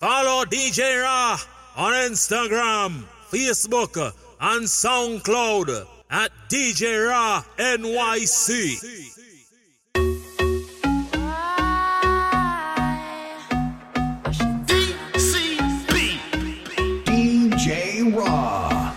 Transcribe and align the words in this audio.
Follow 0.00 0.46
DJ 0.46 1.02
Raw 1.02 1.36
on 1.76 1.92
Instagram, 1.92 3.04
Facebook, 3.30 4.14
and 4.40 4.64
SoundCloud 4.64 5.86
at 6.10 6.32
DJ 6.48 7.06
Raw 7.06 7.44
NYC. 7.58 8.78
DJ 17.04 18.16
Raw. 18.16 18.94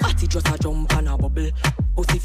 Party 0.00 0.26
just 0.26 0.48
a 0.48 0.58
jump 0.58 0.90
and 0.96 1.08
a 1.10 1.18
bubble. 1.18 1.50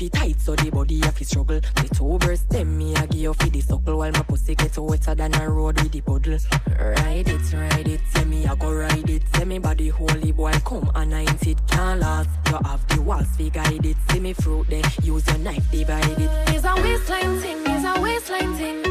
Fi 0.02 0.09
tight 0.09 0.41
so 0.41 0.55
the 0.55 0.71
body 0.71 0.99
have 1.02 1.15
to 1.20 1.23
struggle. 1.23 1.59
The 1.59 1.88
two 1.93 2.18
breasts 2.18 2.47
them 2.47 2.75
me 2.75 2.95
a 2.95 3.05
give 3.05 3.36
fi 3.36 3.50
the 3.50 3.61
suckle 3.61 4.00
while 4.00 4.11
my 4.11 4.23
pussy 4.23 4.55
get 4.55 4.75
wetter 4.75 5.13
than 5.13 5.36
a 5.36 5.47
road 5.47 5.79
with 5.79 5.91
the 5.91 6.01
puddle. 6.01 6.39
Ride 6.79 7.27
it, 7.27 7.54
ride 7.54 7.88
it, 7.88 8.01
say 8.09 8.25
me 8.25 8.47
I 8.47 8.55
go 8.55 8.73
ride 8.73 9.07
it. 9.07 9.21
Say 9.36 9.45
me 9.45 9.59
body 9.59 9.89
holy 9.89 10.32
boy 10.32 10.54
come 10.65 10.89
and 10.95 11.11
nine 11.11 11.28
it 11.43 11.59
can't 11.68 12.00
last. 12.00 12.29
You 12.47 12.57
have 12.65 12.87
the 12.87 13.00
walls 13.00 13.28
fi 13.37 13.50
guide 13.50 13.86
it. 13.86 13.97
See 14.09 14.19
me 14.19 14.33
fruit 14.33 14.71
there, 14.71 14.82
use 15.04 15.28
your 15.28 15.37
knife 15.37 15.69
divide 15.69 16.18
it. 16.18 16.31
It's 16.47 16.65
a 16.65 16.73
waistline 16.81 17.39
thing, 17.39 17.57
it's 17.64 17.86
a 17.86 18.01
waistline 18.01 18.56
thing. 18.56 18.81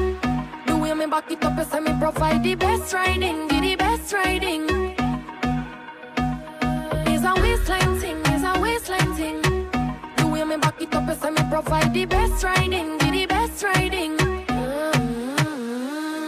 The 0.66 0.76
way 0.76 0.94
me 0.94 1.06
back 1.06 1.28
it 1.28 1.44
up, 1.44 1.58
you 1.58 1.64
say 1.64 1.80
me 1.80 1.92
provide 1.98 2.44
the 2.44 2.54
best 2.54 2.94
riding, 2.94 3.48
give 3.48 3.62
the 3.62 3.74
best 3.74 4.12
riding. 4.12 4.94
It's 7.10 7.24
a 7.24 7.34
waistline 7.42 7.98
thing, 7.98 8.20
it's 8.26 8.44
a 8.44 8.60
waistline 8.60 9.14
thing. 9.14 9.42
The 10.16 10.28
way 10.28 10.44
me 10.44 10.56
back 10.56 10.69
you 11.10 11.16
say 11.16 11.30
me 11.30 11.42
provide 11.50 11.92
the 11.92 12.04
best 12.04 12.44
riding, 12.44 12.96
give 12.98 13.12
the 13.12 13.26
best 13.26 13.62
riding. 13.64 14.16
Mm-hmm. 14.16 15.48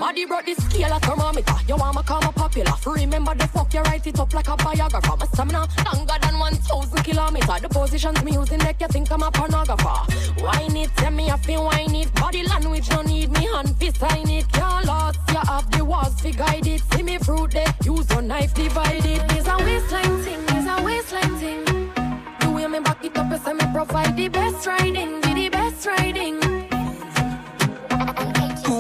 Body 0.01 0.25
brought 0.27 0.45
the 0.45 0.55
scale 0.55 0.93
a 0.93 0.99
thermometer. 0.99 1.55
You 1.69 1.77
want 1.77 1.97
me 1.97 2.03
come 2.03 2.25
a 2.25 2.33
popular. 2.33 2.73
Remember 2.87 3.33
the 3.35 3.47
fuck, 3.49 3.73
you 3.73 3.81
write 3.83 4.07
it 4.09 4.19
up 4.19 4.35
like 4.35 4.49
a 4.49 4.57
biographer. 4.57 5.17
My 5.17 5.27
stamina 5.27 5.69
longer 5.93 6.15
than 6.21 6.37
1,000 6.39 7.05
kilometer. 7.05 7.61
The 7.61 7.69
positions 7.69 8.25
me 8.25 8.33
using 8.33 8.59
make 8.59 8.81
you 8.81 8.89
think 8.89 9.13
I'm 9.13 9.23
a 9.23 9.31
pornographer. 9.31 10.43
Wine 10.43 10.77
it, 10.77 10.91
tell 10.97 11.13
me 11.13 11.31
if 11.31 11.49
you 11.49 11.61
wine 11.61 11.95
it. 11.95 12.13
Body 12.15 12.43
language 12.43 12.91
no 12.91 13.03
need 13.03 13.31
me 13.31 13.47
hand 13.47 13.77
fi 13.79 13.91
sign 13.91 14.31
it. 14.31 14.51
Can't 14.53 14.87
lost, 14.87 15.21
you 15.29 15.37
have 15.37 15.71
the 15.71 15.85
walls 15.85 16.21
fi 16.21 16.33
guide 16.33 16.67
it. 16.67 16.83
See 16.93 17.05
me 17.05 17.19
fruit 17.19 17.53
there, 17.53 17.73
use 17.85 18.11
your 18.11 18.23
knife 18.23 18.53
divide 18.55 19.07
it. 19.07 19.23
It's 19.31 19.47
a 19.47 19.57
waistline 19.59 20.23
thing, 20.23 20.41
it's 20.49 20.67
a 20.67 20.83
waistline 20.83 21.37
thing. 21.37 22.12
Way 22.55 22.67
me 22.67 22.81
back 22.81 23.05
it 23.05 23.17
up, 23.17 23.31
you 23.31 23.39
say 23.39 23.53
me 23.55 23.65
provide 23.73 24.17
the 24.17 24.29
best 24.29 24.67
riding, 24.67 25.21
give 25.23 25.35
the 25.35 25.49
best 25.49 25.87
riding. 25.87 26.41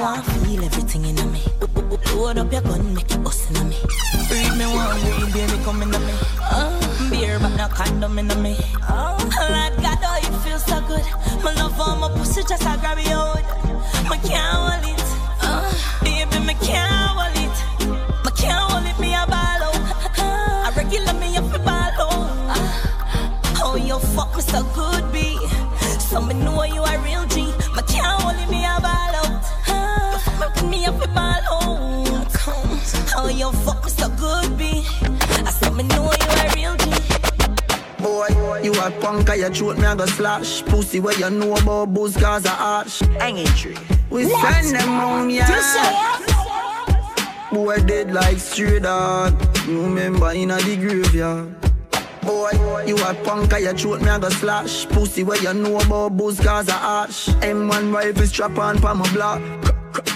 want 0.02 0.26
feel 0.26 0.64
everything 0.64 1.04
in 1.06 1.32
me. 1.32 1.42
Load 2.14 2.38
up 2.38 2.52
your 2.52 2.60
gun, 2.62 2.94
make 2.94 3.10
it 3.10 3.22
bust 3.24 3.50
in 3.50 3.68
me. 3.68 3.76
Read 4.30 4.52
me 4.58 4.66
one 4.66 5.00
read, 5.04 5.32
baby, 5.32 5.56
come 5.64 5.82
in 5.82 5.90
me. 5.90 6.14
Oh, 6.52 7.08
beer, 7.10 7.38
but 7.38 7.54
no 7.56 7.68
condom 7.68 8.18
in 8.18 8.28
me. 8.42 8.56
Oh, 8.90 9.16
Lord 9.54 9.74
God, 9.84 9.98
oh, 10.02 10.18
it 10.26 10.34
feels 10.44 10.64
so 10.64 10.80
good. 10.88 11.06
My 11.44 11.54
love 11.54 11.74
for 11.76 11.96
my 11.96 12.08
pussy, 12.16 12.42
just 12.42 12.62
a 12.62 12.76
grab 12.80 12.98
you 12.98 13.14
out. 13.14 13.44
I 14.10 14.18
can't 14.18 14.91
So 26.12 26.20
me 26.20 26.34
know 26.34 26.62
you 26.64 26.82
a 26.82 26.98
real 26.98 27.24
G. 27.24 27.46
Me 27.46 27.82
can't 27.88 28.20
hold 28.20 28.36
it, 28.36 28.50
me 28.50 28.62
a 28.66 28.78
ball 28.84 29.16
out. 29.16 29.42
Fuck 30.38 30.68
me 30.68 30.84
up 30.84 31.02
a 31.02 31.08
ball 31.08 31.40
out. 31.50 32.28
Oh, 33.16 33.28
you 33.34 33.50
fuck 33.64 33.82
me 33.82 33.90
so 33.90 34.10
good, 34.10 34.58
be? 34.58 34.84
I 35.40 35.50
said 35.50 35.72
me 35.74 35.84
know 35.84 36.12
you 36.12 36.28
a 36.28 36.54
real 36.54 36.76
G. 36.76 36.90
Boy, 37.96 38.60
you 38.62 38.72
a 38.74 38.90
punk, 39.00 39.30
I 39.30 39.36
your 39.36 39.48
throat, 39.54 39.78
me 39.78 39.86
a 39.86 39.96
go 39.96 40.04
slash. 40.04 40.62
Pussy 40.66 41.00
where 41.00 41.18
you 41.18 41.30
know 41.30 41.56
about 41.56 41.94
booze, 41.94 42.14
cause 42.14 42.44
I 42.44 42.56
arch. 42.58 42.98
Hanging 43.18 43.46
tree. 43.46 43.78
We 44.10 44.28
send 44.28 44.76
them 44.76 44.88
home, 44.88 45.30
yeah. 45.30 46.18
Boy 47.50 47.78
dead 47.86 48.12
like 48.12 48.36
stray 48.36 48.80
dog. 48.80 49.32
You 49.66 49.82
remember 49.84 50.30
in 50.32 50.50
a 50.50 50.58
the 50.58 50.76
graveyard. 50.76 51.61
Boy, 52.22 52.50
you 52.86 52.96
a 53.04 53.14
punk, 53.24 53.52
I 53.52 53.58
your 53.58 53.74
throat, 53.74 54.00
me 54.02 54.08
a 54.08 54.18
go 54.18 54.28
slash. 54.30 54.86
Pussy 54.86 55.24
where 55.24 55.40
you 55.42 55.52
know 55.54 55.78
about 55.78 56.16
booze, 56.16 56.38
cause 56.40 56.68
I 56.68 56.76
arch. 57.00 57.26
M1 57.42 57.92
rifle 57.92 58.26
strap 58.26 58.56
on 58.58 58.78
pa 58.80 58.94
my 58.94 59.10
block. 59.12 59.40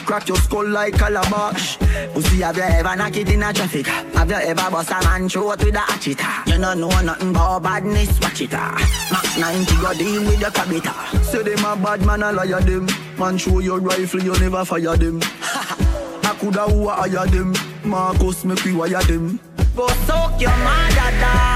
Crack- 0.06 0.28
your 0.28 0.36
skull 0.38 0.66
like 0.68 0.94
calabash. 0.94 1.76
Pussy, 2.14 2.40
have 2.42 2.56
you 2.56 2.62
ever 2.62 2.94
knock 2.96 3.16
it 3.16 3.28
in 3.28 3.42
a 3.42 3.52
traffic? 3.52 3.86
Have 3.88 4.30
you 4.30 4.36
ever 4.36 4.70
bust 4.70 4.90
a 4.90 5.00
man 5.04 5.28
throat 5.28 5.58
with 5.64 5.74
a 5.74 5.78
hatchet? 5.80 6.20
You 6.46 6.58
don't 6.60 6.80
know 6.80 6.88
nothing 7.02 7.30
about 7.30 7.62
badness, 7.64 8.20
watch 8.20 8.40
it. 8.40 8.54
ah. 8.54 8.76
Max 9.10 9.36
90 9.36 9.76
go 9.82 9.92
deal 9.94 10.22
with 10.24 10.40
your 10.40 10.50
cabita. 10.50 11.24
Say 11.24 11.42
them 11.42 11.64
a 11.64 11.76
bad 11.76 12.06
man, 12.06 12.22
I 12.22 12.30
liar 12.30 12.60
them. 12.60 12.86
Man, 13.18 13.36
show 13.36 13.58
your 13.58 13.80
rifle, 13.80 14.22
you 14.22 14.32
never 14.38 14.64
fire 14.64 14.96
them. 14.96 15.20
I 15.42 16.36
coulda 16.40 16.62
who 16.68 16.88
I 16.88 17.08
hire 17.08 17.26
them. 17.26 17.52
Marcus, 17.84 18.44
make 18.44 18.62
we 18.64 18.72
wire 18.74 19.02
them. 19.02 19.40
Go 19.76 19.88
suck 20.06 20.40
your 20.40 20.56
mother, 20.56 21.10
dog. 21.20 21.55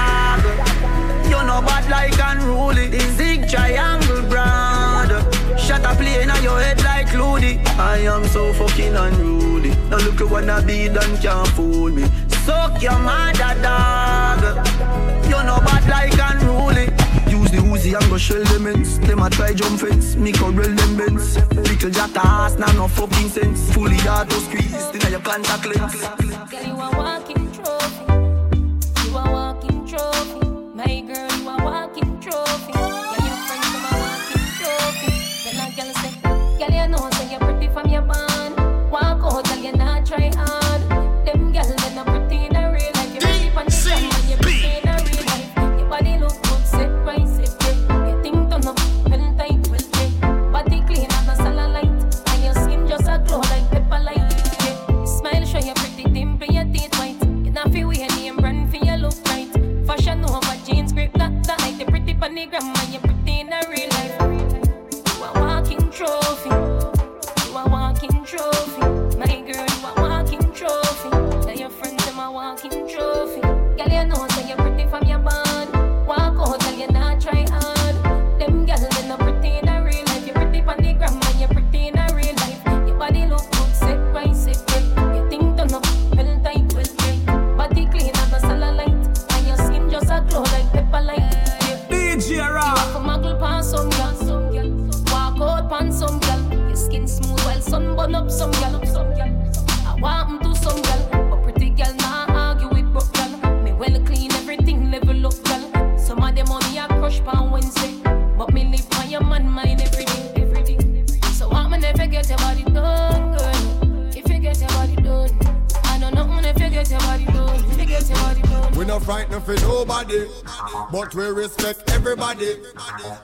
You 1.31 1.41
know 1.47 1.61
bad 1.61 1.89
like 1.89 2.19
unruly. 2.19 2.87
The 2.87 2.99
zig 3.17 3.47
triangle 3.49 4.21
brand. 4.23 5.11
Shut 5.57 5.85
up, 5.85 5.97
play 5.97 6.21
in 6.21 6.29
your 6.43 6.59
head 6.59 6.83
like 6.83 7.13
Loody. 7.13 7.59
I 7.79 7.99
am 7.99 8.25
so 8.25 8.51
fucking 8.51 8.95
unruly. 8.95 9.69
Now 9.89 9.99
look 9.99 10.19
at 10.19 10.29
what 10.29 10.49
I 10.49 10.59
be 10.61 10.89
done, 10.89 11.17
can't 11.21 11.47
fool 11.55 11.89
me. 11.89 12.03
Suck 12.43 12.81
your 12.81 12.99
mother, 12.99 13.55
dog. 13.61 14.41
You 15.23 15.39
know 15.47 15.59
bad 15.67 15.87
like 15.87 16.19
unruly. 16.29 16.87
Use 17.31 17.51
the 17.51 17.59
Uzi 17.71 17.97
and 17.97 18.09
go 18.09 18.17
shell 18.17 18.43
them 18.43 18.67
ends. 18.67 18.99
Them 18.99 19.21
a 19.21 19.29
try 19.29 19.53
jump 19.53 19.79
fence, 19.79 20.17
me 20.17 20.33
go 20.33 20.51
roll 20.51 20.75
them 20.75 20.97
bends. 20.97 21.37
Little 21.55 21.91
jack 21.91 22.11
ass, 22.17 22.57
now 22.57 22.71
no 22.73 22.89
fucking 22.89 23.29
sense. 23.29 23.73
Fully 23.73 23.95
auto 23.99 24.35
squeeze, 24.47 24.91
then 24.91 25.11
your 25.11 25.21
contact 25.21 25.65
lens. 25.65 25.95
Girl, 26.51 26.63
you 26.67 26.73
a 26.73 26.89
walking 26.97 27.49
trophy. 27.53 28.03
You 29.07 29.17
a 29.17 29.31
walking 29.31 29.87
trophy. 29.87 30.40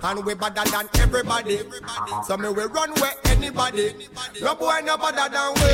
And 0.07 0.23
we 0.25 0.33
better 0.35 0.63
than 0.71 0.87
everybody. 1.01 1.59
So 2.25 2.37
me 2.37 2.47
we 2.47 2.63
run 2.63 2.91
where 3.01 3.11
anybody. 3.25 3.93
No 4.41 4.55
boy 4.55 4.79
no 4.85 4.95
better 4.95 5.27
than 5.27 5.53
we. 5.55 5.67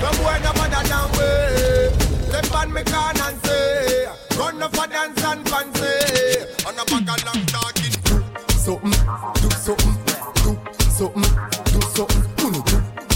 No 0.00 0.10
boy 0.22 0.38
no 0.38 0.52
better 0.54 0.86
than 0.86 1.10
we. 1.18 2.30
Left 2.30 2.54
on 2.54 2.72
me 2.72 2.84
can 2.84 3.20
and 3.20 3.44
say, 3.44 4.06
run 4.38 4.58
no 4.60 4.68
for 4.68 4.86
dance 4.86 5.24
and 5.24 5.48
fancy. 5.48 6.64
On 6.64 6.78
a 6.78 6.84
back 6.84 7.18
of 7.18 7.24
long 7.26 7.44
talking, 7.46 7.90
do 8.04 8.54
something, 8.54 8.92
do 9.42 9.50
something, 9.50 9.94
do 10.36 10.54
something, 10.94 11.22
do 11.64 11.80
something, 11.90 12.22
do 12.36 12.48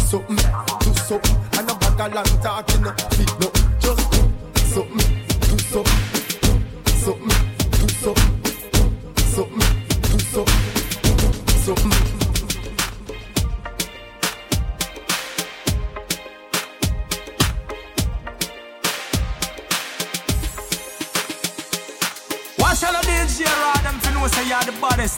something, 0.02 0.36
do 0.80 0.94
something, 0.94 1.36
and 1.58 1.70
a 1.70 1.74
back 1.76 2.00
of 2.00 2.14
long 2.14 2.42
talking, 2.42 2.84
feet 3.16 3.32
no 3.38 3.57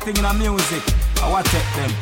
thing 0.01 0.17
in 0.17 0.23
the 0.23 0.33
music. 0.35 0.83
I 1.23 1.31
want 1.31 1.47
take 1.47 1.71
them. 1.77 1.93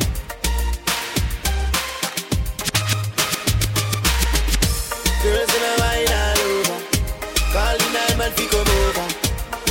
Girls 5.22 5.52
in 5.56 5.62
a 5.66 5.72
wine 5.82 6.12
all 6.22 6.40
over. 6.46 6.78
Calling 7.52 7.92
nine 7.92 8.18
man 8.18 8.32
fi 8.32 8.46
come 8.46 8.70
over. 8.86 9.06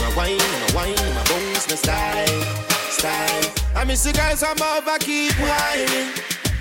My 0.01 0.09
wine, 0.17 0.37
my 0.37 0.69
wine, 0.75 1.13
my 1.15 1.23
bones, 1.29 1.67
my 1.69 1.75
style, 1.75 2.43
style. 2.91 3.45
I 3.75 3.85
miss 3.85 4.03
the 4.03 4.11
girls 4.11 4.43
I'm 4.43 4.61
over 4.61 4.97
keep 4.99 5.33
whining. 5.39 6.11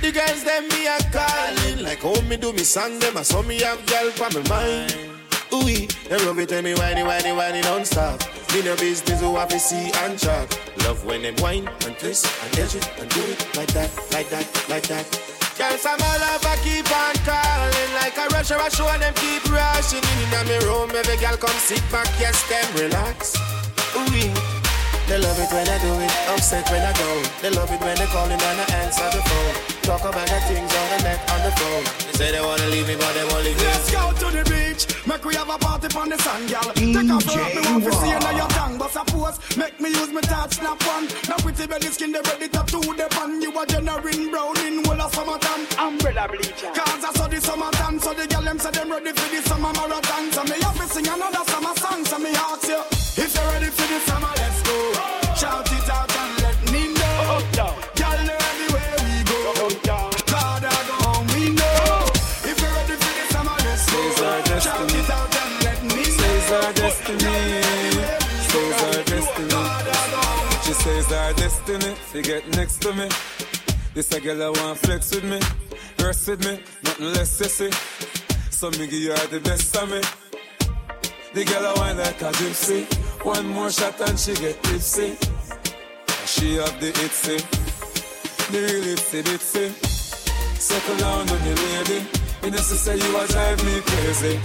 The 0.02 0.12
girls 0.12 0.44
them 0.44 0.68
me 0.68 0.86
a 0.86 0.98
calling 1.10 1.82
like 1.82 2.00
how 2.00 2.20
me 2.28 2.36
do 2.36 2.52
me 2.52 2.62
song 2.62 2.98
them. 3.00 3.16
I 3.16 3.22
saw 3.22 3.42
me 3.42 3.60
have 3.62 3.84
girl 3.86 4.10
for 4.12 4.30
my 4.38 4.48
mind. 4.48 4.94
Ooh, 5.52 5.64
they 5.64 6.18
love 6.24 6.38
it 6.38 6.50
when 6.50 6.64
me 6.64 6.74
whiny, 6.74 7.02
whiny, 7.02 7.32
whiny 7.32 7.60
non-stop. 7.62 8.22
Me 8.56 8.62
no 8.62 8.74
business 8.76 9.20
who 9.20 9.36
have 9.36 9.50
to 9.50 9.58
see 9.58 9.92
and 9.92 10.18
chalk. 10.18 10.48
Love 10.84 11.04
when 11.04 11.20
them 11.20 11.34
wine 11.40 11.68
and 11.84 11.94
twist 11.98 12.24
and 12.42 12.58
edge 12.58 12.74
it 12.74 12.88
and 12.98 13.10
do 13.10 13.20
it 13.20 13.54
like 13.54 13.68
that, 13.74 13.90
like 14.12 14.30
that, 14.30 14.46
like 14.70 14.86
that. 14.88 15.04
Girls, 15.58 15.84
I'm 15.84 16.00
all 16.00 16.24
over, 16.32 16.56
keep 16.64 16.88
on 16.88 17.14
calling 17.24 17.92
Like 18.00 18.16
a 18.16 18.28
rush 18.32 18.50
or 18.50 18.56
a 18.56 18.70
show, 18.70 18.86
them 18.98 19.12
keep 19.14 19.44
rushing 19.52 20.00
in 20.00 20.18
In 20.24 20.30
my 20.30 20.58
room, 20.64 20.90
every 20.96 21.18
girl 21.18 21.36
come 21.36 21.56
sit 21.60 21.82
back, 21.92 22.08
yes, 22.18 22.48
them 22.48 22.64
relax 22.76 23.36
Ooh, 23.94 24.55
they 25.06 25.18
love 25.18 25.38
it 25.38 25.50
when 25.52 25.68
I 25.68 25.78
do 25.78 25.92
it, 26.02 26.12
upset 26.34 26.68
when 26.70 26.82
I 26.82 26.92
go 26.92 27.22
They 27.42 27.50
love 27.50 27.70
it 27.70 27.80
when 27.80 27.96
they 27.96 28.06
calling 28.06 28.42
and 28.42 28.60
I 28.60 28.66
answer 28.82 29.08
the 29.14 29.22
phone 29.22 29.54
Talk 29.82 30.02
about 30.02 30.26
the 30.26 30.40
things 30.50 30.72
on 30.74 30.86
the 30.90 30.98
net, 31.06 31.20
on 31.30 31.40
the 31.46 31.52
phone 31.58 31.84
They 32.06 32.12
say 32.18 32.32
they 32.32 32.40
wanna 32.40 32.66
leave 32.68 32.88
me, 32.88 32.96
but 32.96 33.14
they 33.14 33.24
won't 33.24 33.44
leave 33.44 33.56
me 33.56 33.64
Let's 33.64 33.90
go 33.90 34.12
to 34.12 34.26
the 34.34 34.42
beach. 34.50 35.06
Make 35.06 35.24
we 35.24 35.34
have 35.36 35.48
a 35.48 35.58
party 35.58 35.88
on 35.96 36.08
the 36.08 36.18
sand, 36.18 36.50
girl. 36.50 36.68
Take 36.74 37.10
off 37.10 37.24
your 37.30 37.46
me 37.54 37.62
want 37.70 37.84
to 37.84 37.92
see 37.92 38.10
you 38.10 38.18
now 38.18 38.34
your 38.36 38.48
tongue, 38.48 38.76
but 38.78 38.90
suppose 38.90 39.38
make 39.56 39.80
me 39.80 39.90
use 39.90 40.12
my 40.12 40.20
touch 40.20 40.54
snap 40.58 40.82
one. 40.84 41.06
Now 41.28 41.38
pretty 41.38 41.66
belly 41.66 41.86
skin 41.86 42.12
they 42.12 42.20
ready 42.20 42.48
to 42.48 42.62
do 42.66 42.80
the 42.82 43.06
pan. 43.10 43.40
You 43.40 43.54
a 43.54 43.66
generating 43.66 44.30
brown 44.30 44.58
in 44.66 44.84
whole 44.84 45.00
of 45.00 45.14
summertime. 45.14 45.62
Umbrella 45.78 46.28
bleacher. 46.28 46.70
Cause 46.74 47.04
I 47.04 47.12
saw 47.14 47.28
the 47.28 47.40
summertime, 47.40 47.98
so 48.00 48.12
the 48.12 48.26
girl 48.26 48.42
them 48.42 48.58
say 48.58 48.70
them 48.72 48.90
ready 48.90 49.12
for 49.12 49.28
the 49.30 49.40
summer 49.48 49.72
marathon. 49.72 50.32
So 50.32 50.42
me 50.44 50.56
have 50.60 50.76
to 50.76 50.86
sing 50.90 51.08
another 51.08 51.44
summer 51.46 51.74
song. 51.76 52.04
So 52.04 52.18
me 52.18 52.30
ask 52.34 52.68
you, 52.68 52.82
if 53.18 53.34
you're 53.34 53.44
ready 53.52 53.66
for 53.66 53.86
the 53.88 54.00
summer, 54.00 54.32
let's 54.36 54.60
go. 54.62 54.76
Shout 55.36 55.72
it 55.72 55.88
out 55.90 56.16
and 56.16 56.42
let 56.42 56.58
me 56.72 56.92
know. 56.92 57.16
Oh, 57.24 57.40
oh, 57.58 57.74
girl, 57.96 58.18
know 58.26 58.38
everywhere 58.52 58.94
we 59.04 59.14
go. 59.24 59.40
God, 59.84 60.64
I 60.64 60.76
go 60.88 60.96
home, 61.06 61.26
we 61.34 61.50
know. 61.50 61.64
Oh. 61.64 62.10
If 62.44 62.56
you're 62.60 62.74
ready 62.76 62.96
for 62.96 63.12
the 63.18 63.24
summer, 63.32 63.56
let's 63.64 63.84
go. 63.90 63.98
Shout 64.60 64.92
it 64.92 65.10
out 65.10 65.36
and 65.42 65.54
let 65.64 65.80
me 65.82 66.04
know. 66.04 66.20
Says 66.20 66.50
our 66.52 66.72
destiny. 66.72 67.36
Says 68.50 68.80
our 68.84 69.02
destiny. 69.04 69.64
She 70.64 70.72
says 70.72 71.12
our 71.12 71.32
destiny. 71.32 71.94
She 72.12 72.22
get 72.22 72.42
next 72.56 72.82
to 72.82 72.92
me. 72.92 73.08
This 73.94 74.12
a 74.12 74.20
girl 74.20 74.42
I 74.42 74.50
want 74.60 74.78
flex 74.78 75.14
with 75.14 75.24
me. 75.24 75.40
Rest 76.04 76.28
with 76.28 76.44
me. 76.44 76.60
Nothing 76.84 77.12
less 77.14 77.40
sissy. 77.40 77.72
So 78.52 78.70
me 78.70 78.86
give 78.86 79.16
her 79.16 79.26
the 79.28 79.40
best 79.40 79.74
of 79.76 79.90
me. 79.90 80.00
The 81.34 81.44
girl 81.44 81.66
I 81.66 81.74
want 81.78 81.98
like 81.98 82.22
a 82.22 82.32
gypsy. 82.32 83.05
One 83.26 83.48
more 83.48 83.70
shot 83.72 84.00
and 84.06 84.16
she 84.16 84.34
get 84.34 84.62
tipsy. 84.62 85.18
She 86.30 86.62
have 86.62 86.78
the 86.78 86.94
itsy. 87.02 87.42
The 88.52 88.58
real 88.62 88.94
itsy 88.94 89.20
bitsy. 89.26 89.66
Settle 90.62 90.96
down 90.98 91.28
on 91.28 91.40
me, 91.42 91.52
lady. 91.58 92.06
You 92.44 92.50
know, 92.52 92.58
say 92.58 92.94
you 92.94 93.18
a 93.18 93.26
drive 93.26 93.58
me 93.66 93.80
crazy. 93.82 94.38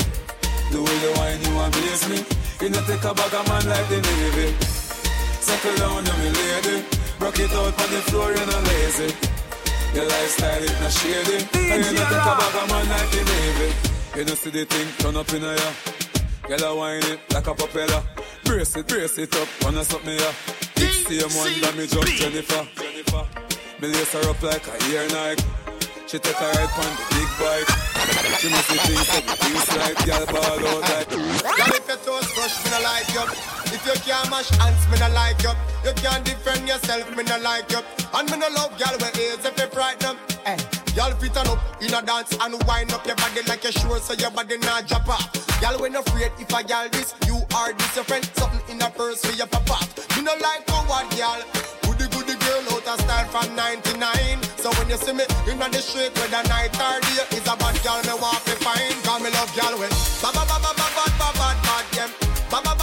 The 0.74 0.82
way 0.82 0.98
you 0.98 1.14
whine, 1.14 1.42
you 1.46 1.54
amaze 1.62 2.10
me. 2.10 2.26
You 2.58 2.70
know, 2.74 2.82
take 2.90 3.06
a 3.06 3.14
bag 3.14 3.34
of 3.38 3.46
man 3.50 3.70
like 3.70 3.88
the 3.88 4.02
Navy. 4.02 4.50
Settle 5.46 5.78
down 5.78 6.02
on 6.02 6.18
me, 6.18 6.30
lady. 6.42 6.82
Rock 7.22 7.38
it 7.38 7.54
out 7.54 7.78
on 7.78 7.90
the 7.94 8.02
floor, 8.10 8.34
you're 8.34 8.50
not 8.50 8.64
lazy. 8.66 9.14
Your 9.94 10.10
lifestyle 10.10 10.64
is 10.64 10.82
not 10.82 10.92
shady. 10.92 11.38
And 11.70 11.86
you 11.86 11.94
know, 11.94 12.10
take 12.10 12.26
a 12.26 12.34
bag 12.34 12.56
of 12.58 12.66
man 12.66 12.90
like 12.90 13.10
the 13.14 13.22
Navy. 13.30 13.70
You 14.18 14.26
know, 14.26 14.34
see 14.34 14.50
the 14.50 14.66
thing 14.66 14.88
turn 14.98 15.16
up 15.18 15.32
in 15.34 15.44
a 15.44 15.54
ya. 15.54 15.72
Girl, 16.50 16.66
I 16.66 16.74
whine 16.74 17.04
it 17.14 17.20
like 17.32 17.46
a 17.46 17.54
propeller. 17.54 18.02
Brace 18.44 18.76
it, 18.76 18.88
brace 18.88 19.18
it 19.18 19.36
up, 19.36 19.48
wanna 19.64 19.84
suck 19.84 20.04
me 20.06 20.18
ya. 20.18 20.32
It's 20.76 21.04
the 21.06 21.24
one 21.38 21.54
damage 21.62 21.96
up 21.96 22.06
Jennifer. 22.06 22.68
Jennifer. 22.76 23.26
Me 23.82 23.88
lace 23.88 24.14
her 24.14 24.30
up 24.30 24.42
like 24.44 24.66
a 24.68 24.76
ear 24.92 25.08
Nike. 25.10 25.44
She 26.08 26.20
take 26.20 26.36
a 26.36 26.44
ride 26.44 26.70
on 26.76 26.92
the 27.00 27.06
big 27.16 27.32
bike. 27.40 27.70
She 28.42 28.50
must 28.50 28.68
be 28.68 28.78
things 28.84 29.08
that 29.08 29.24
the 29.24 29.36
things 29.40 29.64
right, 29.80 29.98
girl 30.04 30.26
ball 30.28 30.68
out 30.68 30.84
like. 30.92 31.08
Girl, 31.08 31.72
if 31.72 31.88
your 31.88 31.98
toes 32.04 32.28
brush, 32.36 32.60
me 32.66 32.72
no 32.72 32.80
like 32.84 33.08
you. 33.16 33.24
If 33.72 33.82
you 33.88 33.96
can't 34.04 34.30
mash 34.30 34.50
hands, 34.60 34.84
me 34.92 35.00
no 35.00 35.08
like 35.16 35.40
you. 35.40 35.56
You 35.88 35.94
can't 35.96 36.26
defend 36.26 36.68
yourself, 36.68 37.08
me 37.16 37.24
no 37.24 37.40
like 37.40 37.72
you. 37.72 37.80
And 38.14 38.30
me 38.30 38.38
no 38.38 38.50
love 38.52 38.76
girl 38.76 38.92
with 39.00 39.18
ears 39.18 39.46
if 39.46 39.56
you 39.56 39.68
frighten 39.72 40.00
them. 40.04 40.18
Eh. 40.46 40.58
Y'all 41.00 41.16
fit 41.16 41.38
on 41.38 41.48
up 41.48 41.64
in 41.82 41.94
a 41.94 42.02
dance 42.04 42.36
and 42.42 42.60
wind 42.68 42.92
up 42.92 43.08
your 43.08 43.16
body 43.16 43.42
like 43.48 43.64
you're 43.64 43.72
sure 43.72 43.98
so 44.00 44.12
your 44.14 44.32
body 44.32 44.58
not 44.58 44.86
drop 44.88 45.08
off. 45.08 45.32
Y'all 45.62 45.80
when 45.80 45.96
afraid 45.96 46.32
if 46.38 46.54
I 46.54 46.60
y'all 46.68 46.90
this, 46.90 47.16
you 47.26 47.31
are 47.56 47.74
this 47.74 47.96
your 47.96 48.06
friend. 48.06 48.26
Something 48.36 48.76
in 48.76 48.82
a 48.82 48.90
purse 48.90 49.24
for 49.26 49.36
your 49.36 49.48
off. 49.70 49.90
Me 50.16 50.24
no 50.24 50.34
like 50.42 50.66
coward 50.68 51.08
y'all. 51.18 51.42
Goody 51.84 52.08
goody 52.14 52.36
girl 52.46 52.64
out 52.74 52.88
of 52.88 53.00
style 53.02 53.28
from 53.30 53.56
99. 53.56 54.42
So 54.58 54.70
when 54.78 54.90
you 54.90 54.98
see 54.98 55.14
me 55.14 55.26
in 55.50 55.58
the 55.60 55.82
street 55.82 56.14
with 56.16 56.34
a 56.34 56.44
night 56.48 56.74
or 56.80 57.00
day, 57.02 57.26
it's 57.36 57.48
a 57.48 57.56
bad 57.56 57.76
girl 57.84 58.02
me 58.08 58.16
want 58.22 58.42
to 58.46 58.56
find. 58.64 58.96
Cause 59.04 59.22
me 59.22 59.30
love 59.32 59.52
y'all 59.58 59.76
when 59.80 59.92
ba 60.22 60.30
ba 60.34 60.44
ba 60.48 60.58
ba 60.64 60.72
ba 60.78 60.88
ba 60.96 61.08
ba. 61.18 61.42
Ba 62.52 62.60
ba 62.62 62.76
ba 62.76 62.81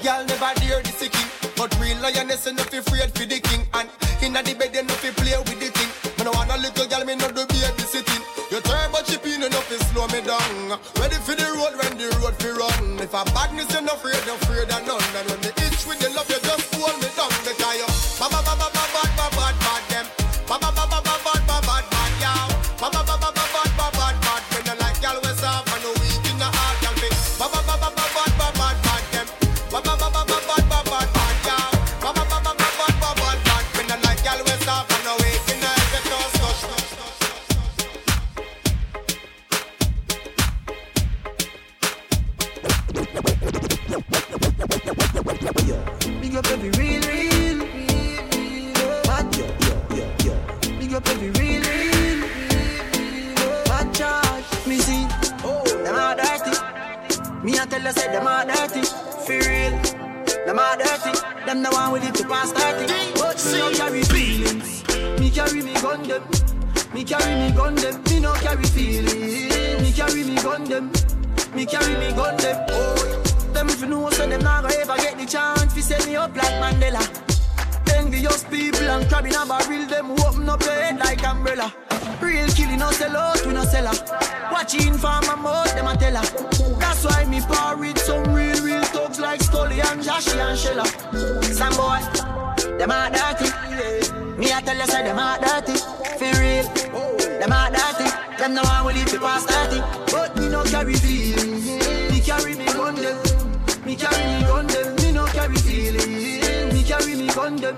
Y'all 0.00 0.24
never 0.24 0.52
dare 0.60 0.80
this 0.82 1.02
king, 1.10 1.28
but 1.56 1.74
real 1.80 1.98
lioness 1.98 2.46
enough 2.46 2.72
afraid 2.72 3.10
for 3.18 3.26
the 3.26 3.40
king 3.42 3.66
and 3.74 3.90
inna 4.22 4.42
the 4.46 4.54
bed 4.54 4.70
enough 4.76 5.02
fi 5.02 5.10
play 5.10 5.34
with 5.42 5.58
the 5.58 5.74
thing. 5.74 5.90
Me 6.18 6.22
no 6.24 6.30
want 6.30 6.50
a 6.54 6.56
little 6.56 6.86
girl, 6.86 7.04
me 7.04 7.16
no 7.18 7.26
do 7.34 7.42
baby 7.50 7.82
sitting. 7.82 8.22
You 8.46 8.62
turbo 8.62 9.02
chipping 9.02 9.42
enough 9.42 9.66
fi 9.66 9.74
slow 9.90 10.06
me 10.14 10.22
down. 10.22 10.78
Ready 11.02 11.18
for 11.26 11.34
the 11.34 11.50
road 11.58 11.74
when 11.82 11.98
the 11.98 12.14
road 12.22 12.38
fi 12.38 12.54
run. 12.54 13.02
If 13.02 13.10
a 13.10 13.26
badness 13.34 13.74
you 13.74 13.82
no 13.82 13.98
afraid, 13.98 14.22
no 14.22 14.37
Me 57.48 57.58
I 57.58 57.64
tell 57.64 57.80
you, 57.80 57.92
say 57.92 58.12
them 58.12 58.26
are 58.26 58.44
dirty. 58.44 58.82
For 59.24 59.40
real, 59.48 59.72
them 60.44 60.58
are 60.58 60.76
dirty. 60.76 61.16
Them 61.46 61.62
the 61.62 61.70
one 61.72 61.92
with 61.92 62.04
it 62.04 62.14
to 62.16 62.28
pass 62.28 62.52
30. 62.52 62.92
But 63.16 63.40
me 63.46 63.58
no 63.58 63.70
carry 63.72 64.02
feelings. 64.02 64.84
Me 65.18 65.30
carry 65.30 65.62
me 65.62 65.72
gun 65.80 66.02
them. 66.02 66.22
Me 66.92 67.04
carry 67.04 67.34
me 67.40 67.50
gun 67.56 67.74
them. 67.76 68.02
Me 68.04 68.20
no 68.20 68.34
carry 68.34 68.64
feelings. 68.64 69.80
Me 69.80 69.92
carry 69.92 70.24
me 70.24 70.36
gun 70.42 70.64
them. 70.64 70.92
Me 71.54 71.64
carry 71.64 71.96
me 71.96 72.12
gun 72.12 72.36
them. 72.36 72.66
Oh, 72.68 73.22
them 73.54 73.70
if 73.70 73.80
you 73.80 73.86
know 73.86 74.10
so 74.10 74.26
them 74.26 74.42
not 74.42 74.64
gonna 74.64 74.74
ever 74.82 74.96
get 74.96 75.16
the 75.16 75.24
chance 75.24 75.72
to 75.72 75.80
set 75.80 76.04
me 76.06 76.16
up 76.16 76.36
like 76.36 76.52
Mandela. 76.60 77.00
Envious 77.96 78.44
people 78.44 78.90
and 78.90 79.08
crab 79.08 79.24
in 79.24 79.34
a 79.34 79.46
barrel, 79.46 79.86
them 79.86 80.10
open 80.20 80.50
up 80.50 80.62
your 80.62 80.74
head 80.74 80.98
like 80.98 81.26
umbrella. 81.26 81.72
Real 82.20 82.48
killing, 82.48 82.78
no 82.78 82.90
sell 82.90 83.16
out, 83.16 83.46
we 83.46 83.52
no 83.52 83.64
sell 83.64 83.86
her. 83.86 84.50
Watching 84.52 84.94
for 84.94 85.20
my 85.26 85.34
mouth, 85.36 85.74
them 85.74 85.86
a 85.86 85.96
tell 85.96 86.16
her. 86.16 86.78
That's 86.78 87.04
why 87.04 87.24
me 87.24 87.40
par 87.40 87.76
with 87.76 87.98
some 87.98 88.34
real, 88.34 88.60
real 88.62 88.82
thugs 88.84 89.20
like 89.20 89.40
Stolly 89.40 89.80
and 89.80 90.00
Joshy 90.02 90.38
and 90.38 90.58
Shella. 90.58 90.86
Some 91.44 91.74
boy, 91.76 92.00
them 92.78 92.90
a 92.90 93.10
dirty. 93.10 93.50
Me 94.36 94.50
a 94.50 94.60
tell 94.60 94.76
you, 94.76 94.86
say 94.86 95.02
them 95.04 95.18
a 95.18 95.38
dirty. 95.40 95.78
For 96.18 96.40
real, 96.40 96.64
them 97.38 97.52
a 97.52 97.70
dirty. 97.70 98.28
Them 98.38 98.54
no 98.54 98.62
one 98.62 98.86
will 98.86 98.94
leave 98.94 99.10
the 99.10 99.18
past 99.18 99.48
30. 99.48 99.80
But 100.12 100.36
me 100.36 100.48
no 100.48 100.62
carry 100.64 100.94
feelings. 100.94 101.66
Me 102.10 102.20
carry 102.20 102.54
me 102.54 102.66
gun 102.66 102.94
them. 102.94 103.18
Me 103.84 103.96
carry 103.96 104.24
me 104.32 104.46
gun 104.46 104.66
them. 104.68 104.96
Me 104.96 105.12
no 105.12 105.26
carry 105.26 105.56
feelings. 105.56 106.72
Me 106.72 106.82
carry 106.84 107.16
me 107.16 107.26
gun 107.28 107.56
them. 107.56 107.76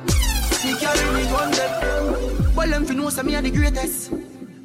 Me 0.64 0.74
carry 0.78 1.14
me 1.14 1.24
gun 1.30 1.50
them. 1.50 2.39
Well, 2.56 2.68
them 2.68 2.84
fi 2.84 2.94
know 2.94 3.08
say 3.10 3.22
me 3.22 3.34
a 3.34 3.42
the 3.42 3.50
greatest. 3.50 4.12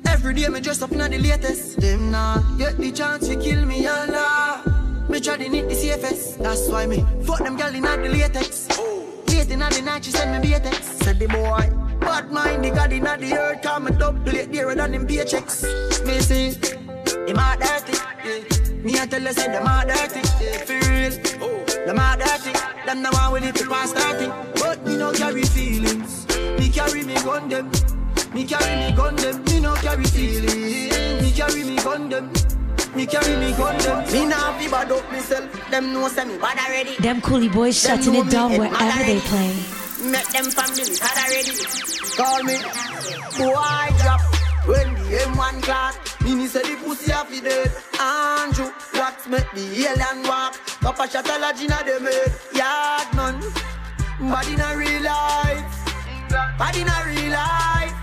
Every 0.08 0.34
day 0.34 0.48
me 0.50 0.60
dress 0.60 0.82
up 0.82 0.92
in 0.92 0.98
the 0.98 1.18
latest. 1.18 1.80
Them 1.80 2.12
nah 2.12 2.42
get 2.58 2.78
the 2.78 2.92
chance 2.92 3.28
to 3.28 3.36
kill 3.36 3.66
me, 3.66 3.86
Allah. 3.88 4.64
Me 5.10 5.20
try 5.20 5.38
to 5.38 5.48
need 5.48 5.70
the 5.70 5.76
safest. 5.76 6.40
That's 6.40 6.68
why 6.68 6.88
me 6.88 7.06
fuck 7.24 7.40
them 7.40 7.56
gal 7.56 7.74
in 7.74 7.84
the 7.84 8.10
latex. 8.10 8.68
Late 9.28 9.52
in 9.52 9.60
the 9.60 9.82
night 9.84 10.04
she 10.04 10.12
send 10.12 10.42
me 10.42 10.50
latex. 10.50 10.78
Said 11.04 11.20
the 11.20 11.28
boy. 11.28 11.70
Bad 12.00 12.32
mind 12.32 12.66
the 12.66 12.72
god 12.72 12.92
in 12.92 13.04
the 13.04 13.38
earth. 13.38 13.62
Call 13.62 13.80
me 13.80 13.92
double 13.92 14.20
plate 14.22 14.52
dearer 14.52 14.76
than 14.76 14.92
them 14.92 15.08
paychecks. 15.08 15.64
Me 16.06 16.20
see, 16.20 16.50
him 17.30 17.38
a 17.38 17.58
dirty. 17.60 18.76
Me 18.84 18.98
a 18.98 19.08
tell 19.08 19.22
you 19.22 19.34
say 19.34 19.48
them 19.48 19.66
a 19.68 19.86
dirty. 19.86 20.22
For 20.66 20.80
real. 20.90 21.12
Them 21.86 22.00
a 22.00 22.18
dirty. 22.18 22.52
Them 22.86 23.04
the 23.04 23.10
one 23.12 23.34
with 23.34 23.44
it 23.44 23.56
to 23.56 23.70
pass 23.70 23.94
30. 23.94 24.28
But 24.60 24.86
me 24.86 24.98
no 24.98 25.12
carry 25.12 25.44
feelings. 25.44 26.25
Me 26.66 26.72
carry 26.72 27.04
me 27.04 27.14
gun 27.14 27.48
them. 27.48 27.72
Me 28.34 28.44
carry 28.44 28.76
me 28.76 28.98
gun 28.98 29.16
them, 29.18 29.44
me 29.46 29.60
no 29.60 29.76
carry 29.76 30.04
feelings. 30.06 31.22
Me 31.22 31.32
carry 31.32 31.64
me 31.64 31.76
gun 31.76 32.10
them. 32.10 32.32
Me 32.96 33.06
carry 33.06 33.36
me 33.38 33.52
gun 33.52 33.78
them. 33.78 34.12
Me 34.12 34.26
nah 34.26 34.52
fi 34.58 34.68
bad 34.68 34.92
up 34.92 35.12
myself. 35.12 35.46
Them 35.70 35.94
know 35.94 36.08
say 36.08 36.26
me 36.26 36.40
bad 36.40 36.58
already. 36.58 36.96
Them 36.98 37.22
coolie 37.22 37.54
boys 37.54 37.80
Them 37.84 38.00
shutting 38.00 38.14
know 38.14 38.24
it 38.24 38.32
down 38.32 38.50
get 38.50 38.60
wherever 38.62 38.78
mad 38.80 39.06
they 39.06 39.20
already. 39.20 39.28
play. 39.30 40.10
Make 40.10 40.28
them 40.30 40.46
family 40.46 40.98
bad 41.00 41.18
already. 41.22 41.54
Call 42.18 42.44
me 42.44 42.58
boy 43.38 43.86
drop 44.02 44.22
when 44.66 44.94
the 44.96 45.18
M1 45.22 45.62
class. 45.62 45.96
Mini 46.24 46.48
say 46.48 46.64
the 46.64 46.76
pussy 46.84 47.12
a 47.12 47.24
fi 47.26 47.42
dead. 47.42 47.72
Andrew 48.02 48.72
blacks 48.92 49.28
make 49.28 49.52
the 49.54 49.86
alien 49.86 50.28
walk. 50.28 50.58
Papa 50.82 51.08
shot 51.08 51.30
a 51.30 51.38
lodge 51.38 51.62
inna 51.62 51.78
the 51.86 52.02
bed. 52.04 52.34
Yard 52.58 53.14
man, 53.14 53.40
bad 54.20 54.48
in 54.50 54.60
a 54.60 54.76
real 54.76 55.04
life. 55.04 55.85
In 56.36 56.90
a 56.90 57.04
real 57.08 57.32
life. 57.32 57.94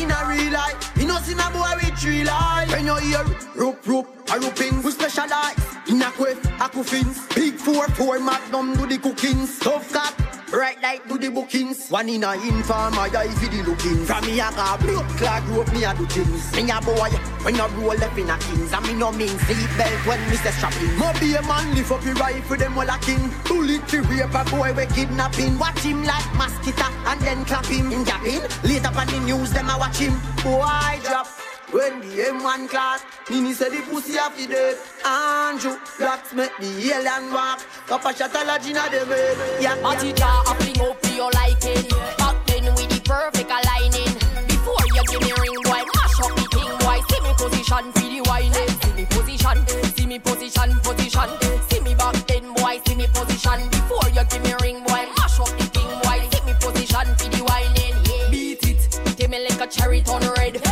In 0.00 0.10
a 0.10 0.26
real 0.28 0.52
life. 0.52 0.92
You 0.96 1.06
know 1.06 1.18
see 1.18 1.32
a 1.32 1.50
boy 1.50 1.72
with 1.76 1.98
three 1.98 2.22
life. 2.22 2.70
When 2.70 2.86
you 2.86 2.96
hear 2.96 3.24
rope 3.56 3.86
rope 3.86 4.08
a 4.30 4.38
roping, 4.38 4.82
we 4.82 4.90
specialize 4.92 5.58
in 5.88 6.02
a 6.02 6.10
quiff, 6.12 6.44
a 6.44 6.68
coffins. 6.68 7.26
Big 7.34 7.54
four 7.54 7.88
four 7.88 8.18
magnum 8.20 8.76
do 8.76 8.86
the 8.86 8.98
cooking. 8.98 9.48
Tough 9.60 9.92
cat. 9.92 10.25
Right 10.52 10.80
like 10.80 11.06
do 11.08 11.18
the 11.18 11.28
bookings. 11.28 11.88
One 11.90 12.08
in 12.08 12.22
a 12.22 12.34
informer, 12.34 13.08
yeah, 13.08 13.24
if 13.24 13.40
the 13.40 13.62
looking. 13.62 14.04
From 14.06 14.24
me 14.26 14.38
a 14.38 14.44
car, 14.50 14.78
blood 14.78 15.08
clot 15.18 15.48
rope, 15.48 15.72
me 15.72 15.84
a 15.84 15.94
do 15.94 16.06
things. 16.06 16.54
Me 16.54 16.70
a 16.70 16.80
boy, 16.80 17.10
when 17.42 17.60
I 17.60 17.66
roll 17.74 17.90
up 17.90 18.16
in 18.16 18.30
a 18.30 18.38
kings. 18.38 18.72
And 18.72 18.86
me 18.86 18.94
no 18.94 19.10
mean 19.10 19.36
seat 19.46 19.68
belt 19.76 20.06
when 20.06 20.20
say 20.36 20.50
strapping. 20.52 20.96
Mo 20.98 21.12
be 21.18 21.34
a 21.34 21.42
man, 21.42 21.74
lift 21.74 21.90
up 21.90 22.04
your 22.04 22.14
rifle, 22.14 22.56
them 22.56 22.78
all 22.78 22.88
a 22.88 22.98
king. 22.98 23.30
Bullet 23.44 23.86
to 23.88 24.02
rape 24.02 24.34
a 24.34 24.44
boy, 24.50 24.72
we 24.72 24.86
kidnapping. 24.86 25.58
Watch 25.58 25.80
him 25.80 26.04
like 26.04 26.34
mosquito, 26.34 26.86
and 27.06 27.20
then 27.22 27.44
clap 27.44 27.66
him. 27.66 27.90
In 27.90 28.04
japping, 28.04 28.42
later 28.62 28.90
on 28.94 29.06
the 29.08 29.20
news, 29.24 29.50
them 29.52 29.68
a 29.68 29.76
watch 29.76 29.98
him. 29.98 30.14
Boy 30.44 30.62
I 30.62 31.00
drop. 31.02 31.45
When 31.72 31.98
the 32.00 32.30
M1 32.30 32.68
class, 32.68 33.02
Nini 33.28 33.52
said 33.52 33.72
the 33.72 33.82
pussy 33.90 34.16
a 34.16 34.30
fi 34.30 34.46
dead. 34.46 34.78
Andrew, 35.04 35.76
blacks 35.98 36.32
make 36.32 36.56
the 36.58 36.70
alien 36.94 37.32
walk. 37.34 37.60
Papa 37.88 38.14
shot 38.14 38.34
a 38.36 38.46
lodge 38.46 38.66
inna 38.70 38.86
the 38.88 39.04
bed. 39.04 39.36
Yeah, 39.60 39.76
But 39.82 39.98
you 40.04 40.12
draw 40.12 40.42
a 40.42 40.54
fling 40.54 40.80
up 40.88 41.00
to 41.02 41.10
your 41.12 41.30
liking. 41.32 41.90
Back 42.18 42.38
then 42.46 42.64
with 42.78 42.86
the 42.88 43.00
perfect 43.02 43.50
aligning. 43.50 44.14
Before 44.46 44.78
you 44.94 45.02
give 45.10 45.22
me 45.26 45.32
ring, 45.42 45.58
boy, 45.66 45.82
mash 45.90 46.18
up 46.22 46.32
the 46.38 46.46
thing, 46.54 46.70
boy. 46.86 46.98
See 47.10 47.20
me 47.26 47.32
position 47.34 47.84
for 47.92 48.06
the 48.14 48.20
whining. 48.30 48.70
See 48.86 48.94
me 48.94 49.04
position, 49.10 49.58
see 49.90 50.06
me 50.06 50.18
position, 50.22 50.70
position. 50.86 51.30
See 51.66 51.80
me 51.82 51.94
back 51.98 52.14
then, 52.30 52.46
boy, 52.54 52.78
see 52.86 52.94
me 52.94 53.06
position. 53.10 53.58
Before 53.74 54.06
you 54.14 54.22
give 54.22 54.42
me 54.46 54.54
ring, 54.62 54.78
boy, 54.86 55.02
mash 55.18 55.40
up 55.42 55.50
the 55.58 55.66
thing, 55.74 55.90
boy. 56.06 56.22
See 56.30 56.46
me 56.46 56.54
position 56.62 57.06
for 57.18 57.26
the 57.26 57.42
whining. 57.42 57.96
Beat 58.30 58.62
it, 58.70 59.16
give 59.18 59.30
me 59.30 59.42
like 59.42 59.60
a 59.60 59.66
cherry 59.66 60.00
turn 60.02 60.22
red. 60.38 60.62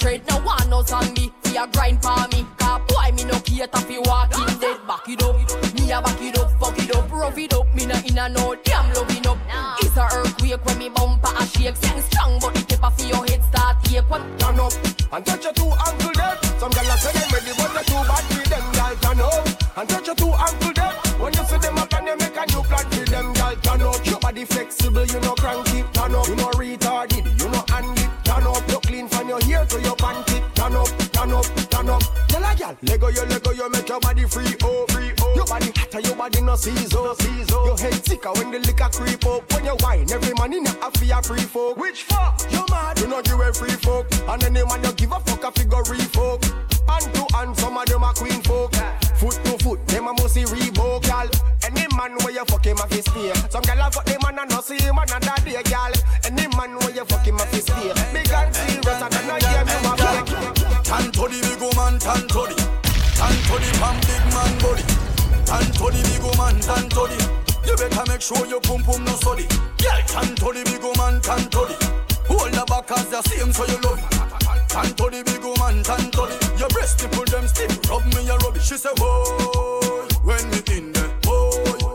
Push 0.00 0.12
in 0.12 0.20
your 0.20 0.20
tread. 0.20 0.28
No 0.28 0.44
one 0.44 0.70
no 0.70 0.82
zombie, 0.82 1.32
fi 1.42 1.62
a 1.62 1.66
grind 1.68 2.02
for 2.02 2.28
me. 2.28 2.46
Cause 2.58 2.80
boy, 2.88 3.12
me 3.14 3.24
no 3.24 3.38
cater 3.40 3.78
fi 3.78 3.98
walking 3.98 4.58
dead. 4.58 4.78
Back 4.86 5.08
it 5.08 5.22
up, 5.22 5.36
me 5.74 5.92
a 5.92 6.00
back 6.02 6.20
it 6.20 6.38
up, 6.38 6.50
fuck 6.60 6.78
it 6.78 6.94
up, 6.94 7.10
rough 7.10 7.38
it 7.38 7.54
up. 7.54 7.74
Me 7.74 7.86
no 7.86 7.94
in 8.06 8.18
a 8.18 8.28
no 8.28 8.54
damn 8.64 8.92
loving 8.94 9.26
up. 9.26 9.38
It's 9.80 9.96
a 9.96 10.08
earthquake 10.16 10.64
when 10.64 10.78
me 10.78 10.88
bumper 10.88 11.32
a 11.38 11.46
shake. 11.46 11.76
Sing 11.76 12.00
strong, 12.02 12.38
but 12.40 12.54
the 12.54 12.64
paper 12.64 12.90
for 12.90 13.06
your 13.06 13.26
head 13.26 13.42
start 13.44 13.76
ache. 13.92 14.10
What 14.10 14.22
turn 14.38 14.60
up 14.60 14.72
and 15.12 15.26
touch 15.26 15.44
your 15.44 15.52
two 15.52 15.70
ankle 15.86 16.12
them. 16.12 16.36
Some 16.58 16.72
gyal 16.72 16.94
a 16.94 16.98
say 16.98 17.29
Lego 32.82 33.08
yo, 33.08 33.24
Lego 33.24 33.52
yo, 33.52 33.68
make 33.68 33.88
your 33.88 34.00
body 34.00 34.24
free, 34.24 34.56
oh, 34.62 34.86
free, 34.88 35.12
oh. 35.20 35.34
Your 35.36 35.44
body 35.44 35.70
hotter, 35.76 36.00
your 36.00 36.16
body 36.16 36.40
no 36.40 36.56
season, 36.56 37.14
season. 37.16 37.64
Your 37.66 37.76
head 37.76 38.04
sicker 38.06 38.32
when 38.32 38.50
the 38.50 38.58
liquor 38.60 38.88
creep 38.90 39.26
up. 39.26 39.52
When 39.52 39.64
you 39.66 39.76
wine, 39.80 40.10
every 40.10 40.32
man 40.34 40.52
in 40.54 40.66
a 40.66 40.90
fear 40.92 41.20
free 41.22 41.40
folk. 41.40 41.76
Which 41.76 42.04
fuck? 42.04 42.40
You 42.50 42.64
mad? 42.70 42.98
You 42.98 43.08
know 43.08 43.20
give 43.20 43.38
a 43.38 43.52
free 43.52 43.76
folk. 43.84 44.06
And 44.28 44.42
any 44.44 44.64
man 44.64 44.82
you 44.82 44.92
give 44.92 45.12
a 45.12 45.20
fuck 45.20 45.44
a 45.44 45.52
figure 45.52 45.84
folk. 46.08 46.44
Hand 46.88 47.14
to 47.14 47.26
hand, 47.36 47.56
some 47.58 47.76
of 47.76 47.84
them 47.86 48.02
are 48.02 48.14
queen 48.14 48.40
folk. 48.42 48.72
Foot 49.20 49.36
to 49.44 49.58
foot, 49.62 49.86
them 49.88 50.08
a 50.08 50.12
must 50.14 50.32
see 50.32 50.44
Reebok, 50.44 51.02
gal. 51.02 51.28
Any 51.62 51.86
man 51.94 52.16
where 52.24 52.32
you 52.32 52.44
fuck 52.46 52.64
him 52.64 52.78
a 52.78 52.86
fist. 52.88 53.12
Some 53.52 53.62
gal 53.62 53.86
a 53.86 53.90
fuck 53.90 54.06
them 54.06 54.20
and 54.26 54.38
a 54.38 54.46
no 54.46 54.60
see 54.62 54.80
him 54.80 54.96
another 54.96 55.36
day, 55.44 55.60
gal. 55.64 55.92
Any 56.24 56.48
man 56.56 56.76
where 56.80 56.90
you 56.90 57.04
fuck 57.04 57.26
him 57.26 57.36
a 57.36 57.44
fist. 57.52 57.68
Big 58.14 58.29
The 63.60 63.70
pam 63.78 63.96
big 64.00 64.24
man 64.34 64.58
body. 64.58 65.00
To 65.50 65.90
big 65.90 66.62
tan 66.62 66.88
to 66.90 67.08
You 67.66 67.76
better 67.76 68.04
make 68.06 68.20
sure 68.20 68.46
your 68.46 68.60
pum 68.60 68.82
pum 68.84 69.04
no 69.04 69.12
study 69.12 69.46
to 70.36 70.52
the 70.52 70.62
big 70.64 71.22
tan 71.22 71.50
to 71.50 71.58
Hold 72.28 72.52
the 72.52 72.64
back 72.68 72.90
as 72.92 73.08
the 73.08 73.20
same 73.22 73.52
so 73.52 73.64
you 73.66 73.80
love 73.80 73.98
it 73.98 74.10
the 75.10 75.22
big 75.24 75.42
to 75.42 76.20
the 76.22 76.56
Your 76.58 76.68
breast 76.68 77.02
nipple 77.02 77.24
them 77.24 77.48
stiff, 77.48 77.90
rub 77.90 78.04
me 78.14 78.26
your 78.26 78.38
rubbish. 78.38 78.68
She 78.68 78.76
say, 78.76 78.90
whoa, 78.98 80.06
when 80.22 80.48
me 80.50 80.60
in 80.76 80.92
there 80.92 81.08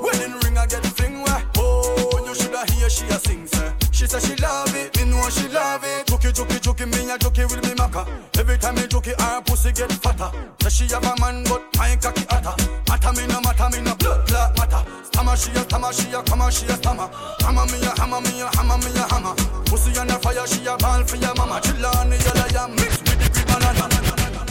when 0.01 0.21
in 0.21 0.37
ring 0.39 0.57
I 0.57 0.65
get 0.65 0.85
fling 0.85 1.21
where 1.21 1.43
Whoa, 1.55 2.25
you 2.25 2.35
shoulda 2.35 2.65
hear 2.73 2.89
she 2.89 3.05
a 3.05 3.19
sing 3.19 3.47
say 3.47 3.84
She 3.95 4.05
say 4.07 4.19
she 4.19 4.35
love 4.43 4.75
it, 4.75 4.93
me 4.97 5.05
know 5.09 5.29
she 5.29 5.47
love 5.47 5.81
it. 5.85 6.05
Juki, 6.07 6.27
juki, 6.33 6.59
juki, 6.59 6.85
me 6.85 7.09
a 7.09 7.17
juki 7.17 7.49
with 7.49 7.63
me 7.63 7.73
maka 7.75 8.05
Every 8.37 8.57
time 8.57 8.75
me 8.75 8.81
juki, 8.81 9.15
her 9.21 9.41
pussy 9.41 9.71
get 9.71 9.89
fatter. 9.89 10.29
Say 10.59 10.83
she 10.83 10.93
have 10.93 11.05
a 11.05 11.15
man, 11.21 11.45
but 11.45 11.63
my 11.77 11.95
cocky 11.95 12.25
hotter. 12.29 12.51
Matter 12.89 13.13
me 13.15 13.25
no 13.27 13.39
matter, 13.39 13.69
me 13.71 13.81
no 13.81 13.95
blood 13.95 14.27
clot 14.27 14.51
matter. 14.57 14.83
Stammer 15.05 15.37
she 15.37 15.49
a 15.51 15.63
stammer, 15.63 15.93
she 15.93 16.11
a 16.11 16.21
come 16.23 16.51
she 16.51 16.65
a 16.65 16.75
stammer. 16.75 17.07
Hammer 17.39 17.65
me 17.71 17.79
a 17.87 17.91
hammer, 17.95 18.19
me 18.19 18.41
a 18.41 18.51
hammer, 18.57 18.77
me 18.83 18.91
a 18.99 19.03
hammer. 19.07 19.33
Pussy 19.63 19.97
on 19.97 20.07
the 20.07 20.19
fire, 20.19 20.45
she 20.45 20.59
a 20.67 20.75
ball 20.75 21.01
for 21.05 21.15
your 21.15 21.33
mama. 21.35 21.61
Chill 21.63 21.85
on 21.85 22.09
the 22.09 22.19
yellow 22.51 22.67
mix 22.75 22.99
with 22.99 23.15
the 23.15 23.29
green 23.31 23.47
banana 23.47 23.87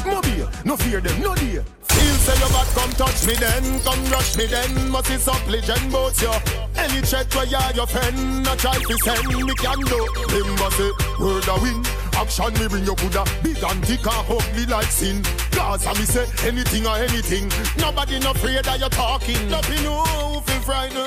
Mobile, 0.08 0.48
no 0.64 0.74
fear 0.78 1.02
them, 1.02 1.20
no 1.20 1.34
dear. 1.34 1.62
Feel 2.04 2.20
say 2.20 2.38
your 2.38 2.50
back, 2.50 2.68
come 2.76 2.92
touch 2.92 3.26
me 3.26 3.34
then, 3.34 3.80
come 3.80 4.04
rush 4.12 4.36
me 4.36 4.44
then. 4.44 4.90
Must 4.90 5.10
is 5.10 5.26
up 5.26 5.40
legend 5.48 5.90
boats 5.90 6.20
yo. 6.20 6.32
Any 6.76 7.00
threat 7.00 7.34
where 7.34 7.46
you 7.46 7.56
your 7.74 7.86
friend, 7.86 8.44
no 8.44 8.54
try 8.56 8.76
to 8.76 8.98
send 8.98 9.26
me 9.28 9.54
can 9.54 9.80
do. 9.80 10.00
Remember 10.28 10.70
say 10.76 10.90
word 11.18 11.48
a 11.48 11.56
win. 11.62 11.80
Action 12.12 12.52
me 12.60 12.68
bring 12.68 12.84
your 12.84 12.94
Buddha, 12.96 13.24
big 13.42 13.56
and 13.56 13.84
thick 13.86 14.04
and 14.04 14.26
ugly 14.28 14.66
like 14.66 14.92
sin. 14.92 15.22
Cause 15.52 15.86
I 15.86 15.94
me 15.94 16.04
say 16.04 16.26
anything 16.46 16.86
or 16.86 16.96
anything. 16.96 17.48
Nobody 17.78 18.18
no 18.18 18.32
afraid 18.32 18.64
that 18.64 18.78
you're 18.80 18.90
talking. 18.90 19.48
Love 19.48 19.68
you 19.72 19.82
know 19.82 20.42
fi 20.44 20.58
frighten, 20.60 20.98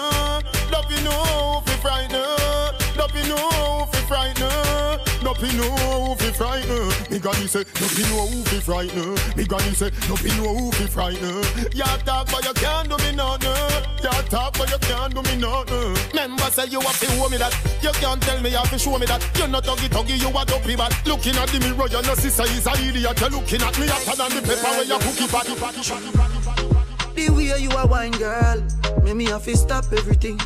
love 0.71 0.89
you 0.89 1.01
know 1.03 1.61
fi 1.63 1.73
frighten, 1.77 2.21
love 2.21 2.86
Nothing 2.97 3.29
know 3.29 3.37
who 3.37 3.85
fi 3.91 4.01
frighten. 4.09 4.97
Nothing 5.23 5.57
know 5.57 5.69
who 5.77 6.15
fi 6.15 6.31
frighten. 6.31 6.87
Me 7.11 7.19
granny 7.19 7.47
say, 7.47 7.63
nothing 7.79 8.09
know 8.09 8.25
who 8.25 8.43
fi 8.43 8.59
frighten. 8.59 9.13
Me 9.37 9.43
granny 9.45 9.73
say, 9.73 9.91
nothing 10.09 10.37
know 10.37 10.55
who 10.57 10.71
fi 10.71 10.87
frighten. 10.87 11.43
You 11.73 11.83
talk 12.05 12.27
but 12.31 12.43
you 12.43 12.53
can't 12.53 12.89
do 12.89 12.97
me 12.97 13.15
nothing. 13.15 13.53
You 14.01 14.09
talk 14.29 14.57
but 14.57 14.69
you 14.71 14.79
can't 14.79 15.13
do 15.13 15.21
me 15.21 15.35
nothing. 15.37 15.93
Remember 16.09 16.49
say 16.49 16.65
you 16.65 16.81
have 16.81 16.99
to 16.99 17.05
show 17.05 17.29
me 17.29 17.37
that. 17.37 17.53
You 17.81 17.91
can't 17.93 18.21
tell 18.21 18.41
me 18.41 18.49
you 18.49 18.57
have 18.57 18.69
to 18.71 18.79
show 18.79 18.97
me 18.97 19.05
that. 19.05 19.21
You're 19.37 19.47
not 19.47 19.63
tuggy 19.63 19.89
tuggy, 19.89 20.17
you 20.19 20.29
a 20.29 20.45
dopey 20.45 20.75
bad. 20.75 20.93
Looking 21.05 21.35
at 21.35 21.49
the 21.49 21.59
mirror, 21.59 21.87
you 21.87 22.01
know 22.01 22.15
sister 22.15 22.43
is 22.43 22.65
a 22.65 22.71
idiot. 22.81 23.19
You're 23.19 23.29
looking 23.29 23.61
at 23.61 23.77
me 23.79 23.87
hotter 23.87 24.15
than 24.17 24.29
the 24.35 24.41
pepper 24.41 24.73
where 24.73 24.85
you 24.85 24.97
cookie 25.05 25.27
patty. 25.29 25.53
The 27.13 27.29
way 27.33 27.61
you 27.61 27.71
a 27.71 27.85
wine 27.85 28.11
girl, 28.11 28.63
make 29.03 29.15
me 29.15 29.25
have 29.25 29.43
to 29.45 29.55
stop 29.55 29.85
everything. 29.93 30.39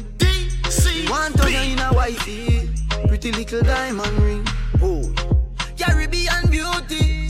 DC. 0.92 1.10
One 1.10 1.34
turn 1.34 1.54
in 1.54 1.80
a 1.80 1.94
wifey, 1.94 2.70
pretty 3.08 3.32
little 3.32 3.62
diamond 3.62 4.18
ring. 4.20 4.48
Oh, 4.82 5.14
Caribbean 5.78 6.50
beauty, 6.50 7.30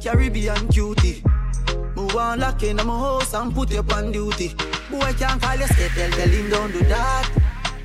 Caribbean 0.00 0.68
cutie. 0.68 1.22
Move 1.96 2.16
on 2.16 2.40
lock 2.40 2.62
in 2.62 2.76
my 2.76 2.82
house 2.82 3.34
and 3.34 3.54
put 3.54 3.70
you 3.70 3.84
on 3.94 4.12
duty. 4.12 4.54
Boy 4.90 5.12
can't 5.18 5.40
call 5.40 5.56
you 5.56 5.66
tell, 5.66 6.10
tell 6.10 6.28
him 6.28 6.50
don't 6.50 6.72
do 6.72 6.80
that. 6.84 7.30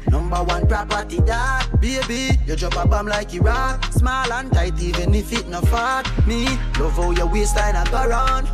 Number 0.09 0.37
one 0.37 0.65
property 0.67 1.19
that 1.21 1.67
Baby, 1.81 2.39
you 2.45 2.55
drop 2.55 2.77
a 2.77 2.87
bomb 2.87 3.07
like 3.07 3.33
Iraq. 3.33 3.83
Small 3.91 4.31
and 4.31 4.51
tight 4.53 4.79
even 4.81 5.13
if 5.13 5.31
it 5.33 5.47
no 5.47 5.61
fat. 5.61 6.09
Me, 6.25 6.45
love 6.79 6.93
how 6.93 7.11
your 7.11 7.27
waistline 7.27 7.75
a 7.75 7.83
go 7.91 8.07
round. 8.07 8.47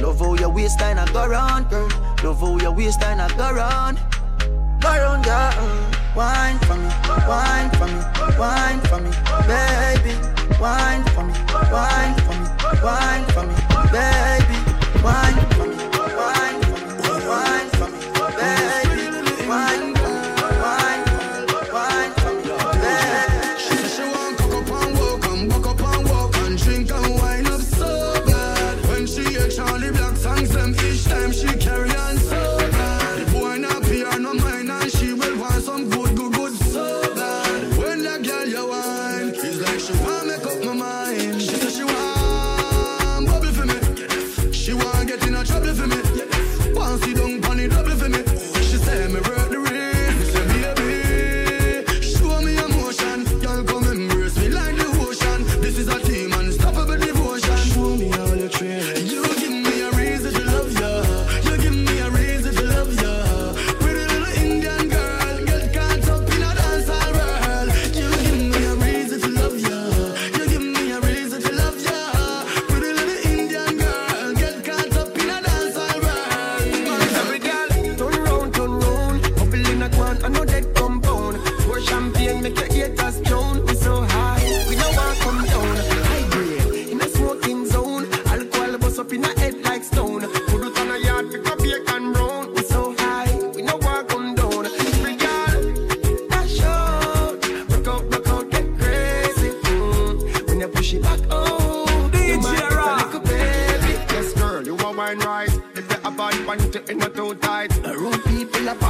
Love 0.00 0.18
how 0.18 0.34
your 0.34 0.50
waistline 0.50 0.98
a 0.98 1.06
go 1.12 1.26
round, 1.26 1.70
girl. 1.70 1.88
Love 2.22 2.40
how 2.40 2.58
your 2.58 2.72
waistline 2.72 3.20
a 3.20 3.28
go 3.36 3.52
round. 3.52 3.98
Go 4.80 4.88
round, 4.88 5.24
girl 5.24 5.95
Wine 6.16 6.58
for 6.60 6.76
me, 6.76 6.88
wine 7.28 7.70
for 7.72 7.86
me, 7.86 8.00
wine 8.38 8.80
for 8.88 9.00
me 9.00 9.10
Baby, 9.46 10.16
wine 10.58 11.04
for 11.12 11.22
me, 11.22 11.34
wine 11.70 12.14
for 12.24 12.32
me, 12.32 12.48
wine 12.82 13.24
for 13.34 13.44
me 13.44 13.54
Baby, 13.92 14.56
wine 15.04 15.36
for 15.56 15.66
me, 15.66 15.95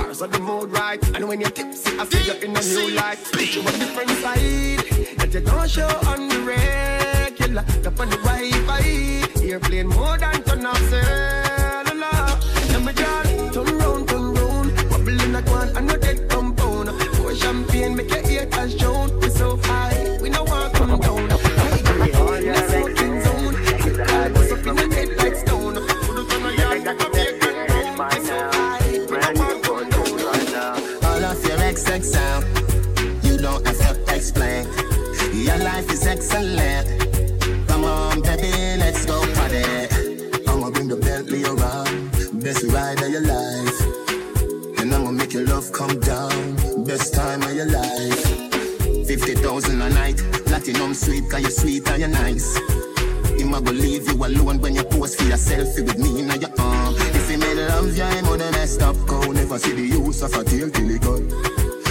bars 0.07 0.23
of 0.23 0.31
the 0.33 0.39
mood 0.39 0.71
right. 0.71 1.03
And 1.15 1.29
when 1.29 1.41
you're 1.41 1.51
tipsy, 1.51 1.99
I 1.99 2.05
see 2.07 2.25
you 2.27 2.35
in 2.45 2.57
a 2.57 2.63
new 2.63 2.95
light. 2.95 3.19
You 3.55 3.61
on 3.61 3.79
different 3.79 4.11
side 4.23 4.81
that 5.19 5.31
you 5.35 5.41
don't 5.41 5.71
show 5.71 5.89
on 6.11 6.29
the 6.29 6.39
regular. 6.41 7.65
Up 7.87 8.01
on 8.01 8.11
the 8.11 8.17
Wi-Fi, 8.29 9.45
airplane 9.45 9.89
more 9.89 10.19
than 10.19 10.43
turn 10.45 10.67
off 10.67 10.79
cellular. 10.91 12.27
Let 12.73 12.83
me 12.87 12.93
turn 13.53 13.79
round, 13.79 14.09
turn 14.09 14.35
round, 14.35 14.69
bubble 14.91 15.21
in 15.21 15.35
a 15.35 15.43
can, 15.43 15.77
I 15.77 15.81
know 15.81 15.97
that 15.97 16.29
compound. 16.29 16.89
Pour 17.17 17.35
champagne, 17.35 17.97
make 17.97 18.11
your 18.11 18.23
haters 18.23 18.75
drown. 18.77 19.19
We 19.21 19.29
so 19.31 19.57
high, 19.57 19.96
A 53.57 53.61
go 53.63 53.73
leave 53.73 54.07
you 54.07 54.23
alone 54.23 54.61
when 54.61 54.75
you 54.75 54.85
pose 54.85 55.17
for 55.17 55.25
your 55.25 55.39
selfie 55.39 55.83
with 55.83 55.97
me 55.97 56.21
in 56.21 56.29
your 56.29 56.51
arm. 56.59 56.95
If 56.99 57.31
he 57.31 57.39
made 57.39 57.57
love, 57.57 57.97
yeah, 57.97 58.13
him 58.13 58.27
woulda 58.27 58.51
messed 58.53 58.83
up. 58.83 58.95
Go 59.07 59.19
never 59.33 59.59
see 59.59 59.73
the 59.73 59.81
use 59.81 60.21
of 60.21 60.35
a 60.35 60.45
tail 60.45 60.69
till 60.69 60.87
he 60.87 60.99
gone. 60.99 61.27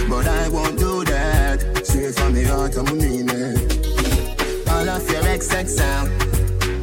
But 0.07 0.27
I 0.27 0.47
won't 0.49 0.77
do 0.77 1.03
that. 1.05 1.81
Straight 1.83 2.13
from 2.13 2.33
the 2.35 2.43
heart, 2.43 2.77
I'm 2.77 2.85
mean 2.95 3.29
it. 3.31 4.69
All 4.69 4.87
of 4.87 5.09
your 5.09 5.23
XX 5.23 5.67
sound, 5.67 6.11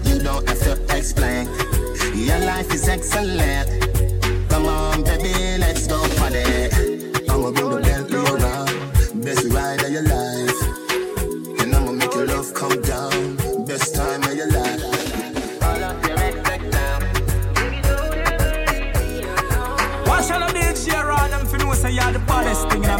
you 0.05 0.19
don't 0.19 0.49
have 0.49 0.59
to 0.59 0.97
explain. 0.97 1.47
Your 2.17 2.41
life 2.41 2.75
is 2.75 2.89
excellent. 2.89 3.69
Come 4.51 4.67
on, 4.67 5.05
baby, 5.05 5.59
let's 5.59 5.87
go 5.87 6.01
party. 6.17 6.43
I'ma 7.31 7.53
bring 7.53 7.71
the 7.71 7.81
Bentley 7.85 8.02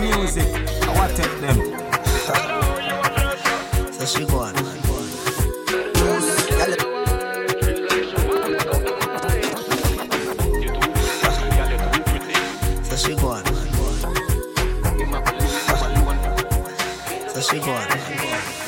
music? 0.03 0.49
I 0.83 0.91
want 0.99 1.15
to 1.15 1.23
take 1.23 1.41
them. 1.41 1.57
So 3.93 4.05
she 4.07 4.27
go 4.27 4.39
on. 4.41 4.55
So 12.85 12.97
she 12.97 13.15
go 13.15 13.29
on. 13.29 13.45
So 17.29 17.41
she 17.41 17.59
go 17.61 17.73
on. 17.73 17.89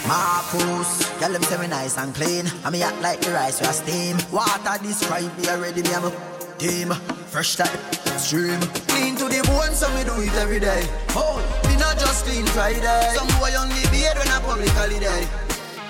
Marcus, 0.07 1.19
tell 1.19 1.33
them 1.33 1.43
say 1.43 1.59
me 1.61 1.67
nice 1.67 1.99
and 1.99 2.15
clean. 2.15 2.47
And 2.65 2.73
me 2.73 2.83
act 2.83 3.01
like 3.03 3.21
the 3.21 3.33
rice 3.33 3.61
we 3.61 3.67
a 3.67 3.73
steam. 3.73 4.17
Water 4.31 4.79
describe 4.83 5.37
me 5.39 5.49
already, 5.49 5.83
me 5.83 5.93
am 5.95 6.05
a 6.05 6.13
team. 6.59 6.91
Fresh 7.33 7.57
to 7.57 8.04
the 8.15 8.21
stream. 8.21 8.61
Clean 8.87 9.17
to 9.17 9.27
the 9.27 9.43
bone, 9.51 9.75
so 9.75 9.91
we 9.95 10.05
do 10.07 10.15
it 10.23 10.35
every 10.39 10.61
day. 10.61 10.87
Oh, 11.19 11.43
we 11.67 11.77
not 11.77 11.99
just 11.99 12.25
clean 12.25 12.47
Friday. 12.47 13.11
Some 13.15 13.27
boy 13.39 13.51
only 13.59 13.83
beard 13.91 14.17
when 14.17 14.31
a 14.31 14.39
public 14.41 14.71
holiday. 14.79 15.27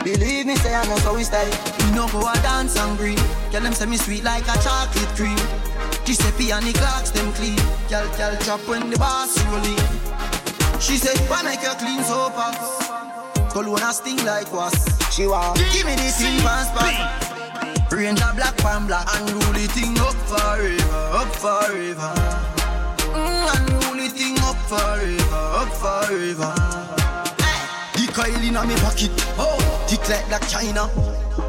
Believe 0.02 0.46
me, 0.46 0.56
say 0.56 0.74
I 0.74 0.84
know 0.86 0.96
so 0.98 1.14
we 1.14 1.24
stay. 1.24 1.48
You 1.84 1.94
know 1.94 2.08
go 2.08 2.24
a 2.24 2.34
dance 2.40 2.76
and 2.76 2.96
green. 2.96 3.20
Tell 3.52 3.60
them 3.60 3.72
say 3.72 3.86
me 3.86 3.96
sweet 3.96 4.24
like 4.24 4.48
a 4.48 4.56
chocolate 4.64 5.12
cream. 5.16 5.38
Giuseppe 6.04 6.50
and 6.52 6.64
the 6.66 6.72
clocks 6.72 7.10
them 7.10 7.32
clean. 7.34 7.60
Girl, 7.88 8.08
girl, 8.16 8.36
drop 8.44 8.60
when 8.68 8.90
the 8.90 8.98
boss 8.98 9.36
rolling. 9.52 9.80
She 10.80 10.96
said, 10.96 11.16
why 11.28 11.42
make 11.42 11.62
you 11.62 11.72
clean 11.76 12.02
so 12.04 12.28
fast? 12.30 13.52
Cologne 13.52 13.82
a 13.82 13.92
sting 13.92 14.24
like 14.24 14.52
was. 14.52 14.74
She 15.12 15.26
want 15.26 15.56
give 15.72 15.86
me 15.86 15.94
the 15.94 16.08
thing 16.12 16.40
fast 16.40 16.72
spot. 16.72 17.23
Range 17.94 18.18
a 18.18 18.34
black 18.34 18.56
pan 18.56 18.88
black 18.88 19.06
and 19.14 19.30
rule 19.30 19.52
the 19.54 19.70
thing 19.70 19.96
up 20.02 20.18
forever, 20.26 21.02
up 21.14 21.30
forever. 21.38 22.10
Mm, 23.14 23.46
and 23.54 23.70
rule 23.70 24.02
the 24.02 24.08
thing 24.10 24.34
up 24.42 24.58
forever, 24.66 25.42
up 25.62 25.70
forever. 25.78 26.50
The 27.94 28.10
coil 28.10 28.42
in 28.42 28.54
my 28.54 28.66
pocket, 28.82 29.14
oh, 29.38 29.62
tick 29.86 30.02
like 30.08 30.26
Blac 30.26 30.42
Chyna. 30.50 30.90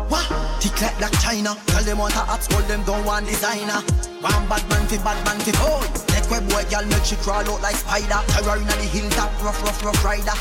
What? 0.06 0.30
Tick 0.62 0.80
like 0.82 0.94
Blac 1.02 1.18
Chyna. 1.18 1.58
Tell 1.66 1.82
them 1.82 1.98
want 1.98 2.14
a 2.14 2.20
hot 2.20 2.44
school, 2.44 2.62
them 2.70 2.84
don't 2.84 3.04
want 3.04 3.26
designer. 3.26 3.82
One 4.22 4.46
bad 4.46 4.62
man 4.70 4.86
fi 4.86 4.98
bad 5.02 5.18
man 5.26 5.40
fi 5.42 5.52
oh. 5.66 5.82
Let 6.10 6.30
web 6.30 6.48
boy 6.48 6.62
girl 6.70 6.86
make 6.86 7.06
she 7.06 7.16
crawl 7.16 7.42
out 7.42 7.62
like 7.64 7.76
spider. 7.76 8.22
Terror 8.30 8.62
inna 8.62 8.76
the 8.78 8.86
hilltop, 8.86 9.34
rough 9.42 9.64
rough 9.64 9.84
rough 9.84 10.06
rider. 10.06 10.38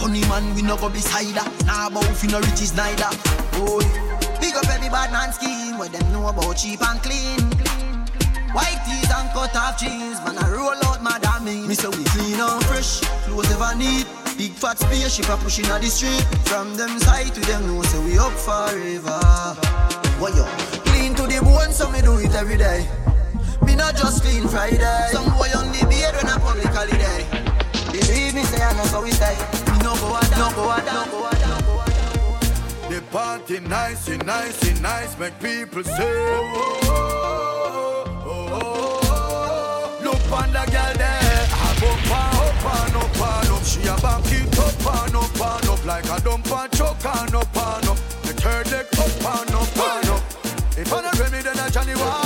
Funny 0.00 0.20
man, 0.32 0.54
we 0.54 0.62
no 0.62 0.78
go 0.78 0.88
beside 0.88 1.36
her. 1.36 1.66
Nah, 1.66 1.88
about 1.88 2.08
fi 2.16 2.26
no 2.26 2.40
riches 2.40 2.72
neither. 2.74 3.12
Oh, 3.60 4.15
up 4.56 4.68
every 4.68 4.88
bad 4.88 5.12
man 5.12 5.32
scheme. 5.32 5.78
Where 5.78 5.88
them 5.88 6.10
know 6.12 6.28
about 6.28 6.56
cheap 6.56 6.80
and 6.82 7.00
clean. 7.02 7.40
White 8.56 8.80
tees 8.88 9.10
and 9.12 9.28
cut 9.36 9.54
off 9.54 9.78
jeans. 9.78 10.18
Man, 10.24 10.38
I 10.38 10.50
roll 10.50 10.80
out 10.88 11.02
my 11.02 11.18
damning. 11.20 11.68
Me 11.68 11.74
say 11.74 11.88
we 11.88 12.04
clean 12.16 12.40
and 12.40 12.64
fresh. 12.64 13.00
Clothes 13.28 13.50
ever 13.52 13.74
neat. 13.76 14.06
Big 14.38 14.52
fat 14.52 14.78
spaceship 14.78 15.28
a 15.28 15.36
pushing 15.36 15.66
on 15.70 15.80
the 15.80 15.88
street. 15.88 16.24
From 16.48 16.76
them 16.76 16.98
side 17.00 17.34
to 17.34 17.40
them 17.40 17.66
know 17.66 17.82
say 17.82 18.00
we 18.04 18.18
up 18.18 18.32
forever. 18.32 19.20
What 20.18 20.34
yo? 20.34 20.44
Clean 20.88 21.14
to 21.14 21.24
the 21.28 21.40
bone, 21.44 21.72
so 21.72 21.90
me 21.90 22.00
do 22.00 22.18
it 22.18 22.34
every 22.34 22.56
day. 22.56 22.88
Me 23.64 23.76
not 23.76 23.96
just 23.96 24.22
clean 24.22 24.48
Friday. 24.48 25.08
Some 25.12 25.28
boy 25.36 25.50
on 25.56 25.68
the 25.72 25.86
beard 25.88 26.14
when 26.16 26.28
a 26.32 26.38
public 26.40 26.72
holiday. 26.72 27.24
Believe 27.92 28.34
me, 28.34 28.42
say 28.42 28.62
I 28.62 28.72
know 28.76 28.84
so 28.84 29.02
we 29.02 29.10
stay 29.10 29.36
a 29.36 29.82
no 29.82 29.94
go 29.96 30.08
a 30.16 30.22
no 30.36 30.50
go 30.56 30.70
a 30.70 30.78
no 30.82 31.04
go 31.10 31.30
The 31.30 31.45
party 33.10 33.60
nice, 33.60 34.08
nice, 34.08 34.80
nice, 34.80 35.18
make 35.18 35.38
people 35.40 35.82
say. 35.82 35.94
Oh, 36.00 36.80
oh, 36.84 38.22
oh, 38.26 39.00
oh, 39.02 39.98
Look 40.02 40.32
on 40.32 40.52
the 40.52 40.64
girl 40.70 40.94
there, 40.94 41.46
up 41.52 41.82
and 41.82 42.10
up 42.12 42.64
and 42.74 42.96
up 42.96 43.20
and 43.20 43.50
up. 43.50 43.64
She 43.64 43.80
a 43.82 43.96
back 44.00 44.32
it 44.32 44.58
up 44.58 45.04
and 45.04 45.16
up 45.16 45.40
up 45.68 45.86
like 45.86 46.04
a 46.04 46.20
dump 46.22 46.50
and 46.50 46.72
choke 46.72 47.04
and 47.04 47.34
up 47.34 47.56
and 47.56 47.88
up. 47.88 47.98
The 48.22 48.32
third 48.42 48.70
leg 48.70 48.86
up 48.98 49.40
and 49.40 49.54
up 49.54 49.78
up. 50.10 50.22
If 50.78 50.92
I 50.92 51.02
don't 51.02 51.32
me, 51.32 51.40
then 51.40 51.58
I 51.58 51.70
Johnnie 51.70 51.94
Walker. 51.94 52.25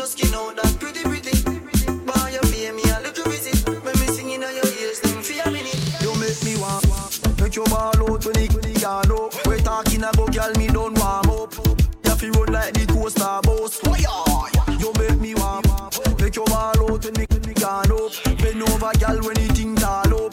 your 0.00 0.06
skin 0.06 0.32
out 0.32 0.56
that 0.56 0.80
pretty 0.80 1.02
pretty. 1.04 1.36
You 2.32 2.40
pay 2.48 2.72
me 2.72 2.82
a 2.88 3.00
little 3.04 3.24
visit. 3.28 3.68
When 3.68 3.92
me 4.00 4.06
singing 4.16 4.42
on 4.42 4.54
your 4.56 4.64
ears, 4.80 5.00
them 5.00 5.20
a 5.20 5.50
minute. 5.52 5.76
You 6.00 6.16
make 6.16 6.40
me 6.42 6.56
walk, 6.56 6.84
make 7.38 7.54
your 7.54 7.66
ball 7.66 7.92
out 7.92 8.24
when 8.24 8.38
it 8.40 8.54
when 8.54 8.64
it 8.64 8.84
up. 8.84 9.46
We 9.46 9.60
talking 9.60 10.02
about 10.02 10.32
girl, 10.32 10.52
me 10.56 10.68
don't 10.68 10.96
warm 10.96 11.28
up. 11.28 11.52
You 12.04 12.14
feel 12.16 12.32
run 12.32 12.52
like 12.54 12.72
the 12.72 12.86
coaster 12.88 13.40
boss. 13.44 13.76
You 14.80 14.90
make 14.96 15.20
me 15.20 15.34
warm, 15.34 15.68
make 16.18 16.36
your 16.36 16.46
ball 16.46 16.80
out 16.80 17.04
when 17.04 17.14
me 17.20 17.26
when 17.28 17.52
gone 17.60 17.92
up. 17.92 18.12
Bend 18.40 18.62
over, 18.62 18.92
girl, 18.96 19.20
when 19.20 19.36
it 19.36 19.52
thing 19.52 19.76
tall 19.76 20.14
up. 20.16 20.32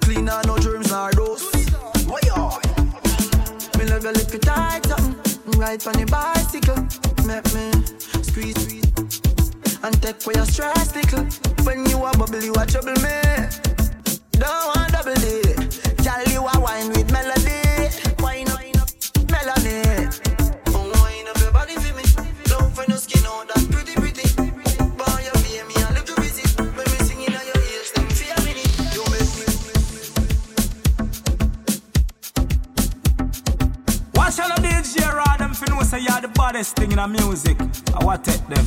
Clean 0.00 0.28
and 0.28 0.46
no 0.46 0.56
germs. 0.64 0.88
Me 3.76 3.84
love 3.84 4.02
your 4.02 4.14
little 4.14 4.40
tight, 4.40 4.88
right 5.60 5.86
on 5.86 5.92
the 5.92 6.06
bicycle. 6.08 6.80
Make 7.28 7.44
me 7.52 7.68
squeeze 8.22 8.67
and 9.82 10.02
take 10.02 10.24
away 10.26 10.34
your 10.36 10.46
stress, 10.46 10.94
little. 10.94 11.24
When 11.64 11.84
you 11.86 12.02
are 12.02 12.12
bubble, 12.14 12.42
you 12.42 12.54
are 12.54 12.66
trouble 12.66 12.94
me. 13.02 13.20
Don't 14.32 14.66
want 14.74 14.92
double 14.92 15.14
D. 15.14 15.42
Tell 16.02 16.24
you 16.28 16.46
a 16.46 16.60
wine 16.60 16.88
with 16.90 17.10
melody. 17.12 17.90
Wine, 18.18 18.46
wine 18.54 18.76
up, 18.78 18.90
melody. 19.30 20.08
Wine 20.72 21.28
up 21.28 21.38
your 21.38 21.52
body 21.52 21.74
for 21.74 21.94
me. 21.94 22.02
Don't 22.44 22.72
find 22.74 22.88
your 22.88 22.98
skin 22.98 23.24
on 23.26 23.46
that 23.48 23.66
pretty, 23.70 23.94
pretty. 23.94 24.26
Boy, 24.96 25.20
you 25.26 25.32
pay 25.42 25.62
me 25.68 25.74
a 25.74 25.92
little 25.92 26.16
busy. 26.16 26.46
When 26.62 26.74
we 26.76 26.98
singing 27.06 27.34
on 27.34 27.44
your 27.46 27.60
heels, 27.62 27.90
them 27.92 28.08
fear 28.08 28.36
me. 28.44 28.52
You 28.94 29.02
make 29.12 29.32
me. 29.38 29.44
Watch 34.14 34.38
out, 34.38 34.58
DJ 34.58 35.14
Raw. 35.14 35.36
Them 35.36 35.54
fin 35.54 35.76
will 35.76 35.84
say 35.84 36.00
you're 36.00 36.20
the 36.20 36.28
baddest 36.28 36.76
thing 36.76 36.90
in 36.92 36.98
the 36.98 37.08
music. 37.08 37.56
I 37.94 38.04
want 38.04 38.24
take 38.24 38.46
them. 38.48 38.66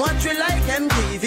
watch 0.00 0.24
you 0.24 0.34
like 0.38 0.62
MTV. 0.64 1.24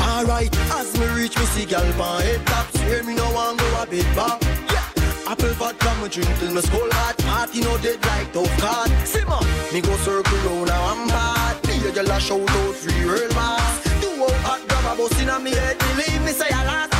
Alright, 0.00 0.56
as 0.72 0.98
me 0.98 1.06
reach 1.08 1.38
me 1.38 1.44
see 1.52 1.66
gal 1.66 1.84
pan 1.98 2.22
head 2.22 2.46
top, 2.46 2.66
hear 2.78 3.02
me 3.04 3.14
no 3.14 3.26
one 3.32 3.56
go 3.56 3.82
a 3.82 3.86
bit 3.86 4.08
back. 4.16 4.40
Yeah, 4.72 5.30
apple 5.32 5.54
vodka 5.60 5.92
me 6.00 6.08
drink 6.08 6.30
till 6.38 6.52
me 6.54 6.62
skull 6.62 6.90
hot. 6.92 7.18
Party 7.18 7.60
no 7.60 7.76
dead 7.78 8.04
like 8.06 8.32
tough 8.32 8.54
card. 8.58 8.90
Simmer, 9.06 9.42
me 9.72 9.80
go 9.82 9.94
circle 9.98 10.38
round 10.46 10.68
now 10.68 10.92
I'm 10.92 11.08
bad. 11.08 11.56
Me 11.68 11.86
a 11.86 11.92
gal 11.92 12.10
a 12.10 12.18
shout 12.20 12.40
out 12.40 12.74
free 12.74 13.04
real 13.04 13.28
bars. 13.34 13.76
Do 14.00 14.08
out 14.24 14.40
hot 14.46 14.60
grab 14.68 14.86
a 14.90 14.96
bus 14.96 15.20
inna 15.20 15.38
me 15.38 15.50
head, 15.50 15.78
believe 15.78 16.22
me 16.24 16.32
say 16.32 16.48
I 16.50 16.64
lost. 16.64 16.93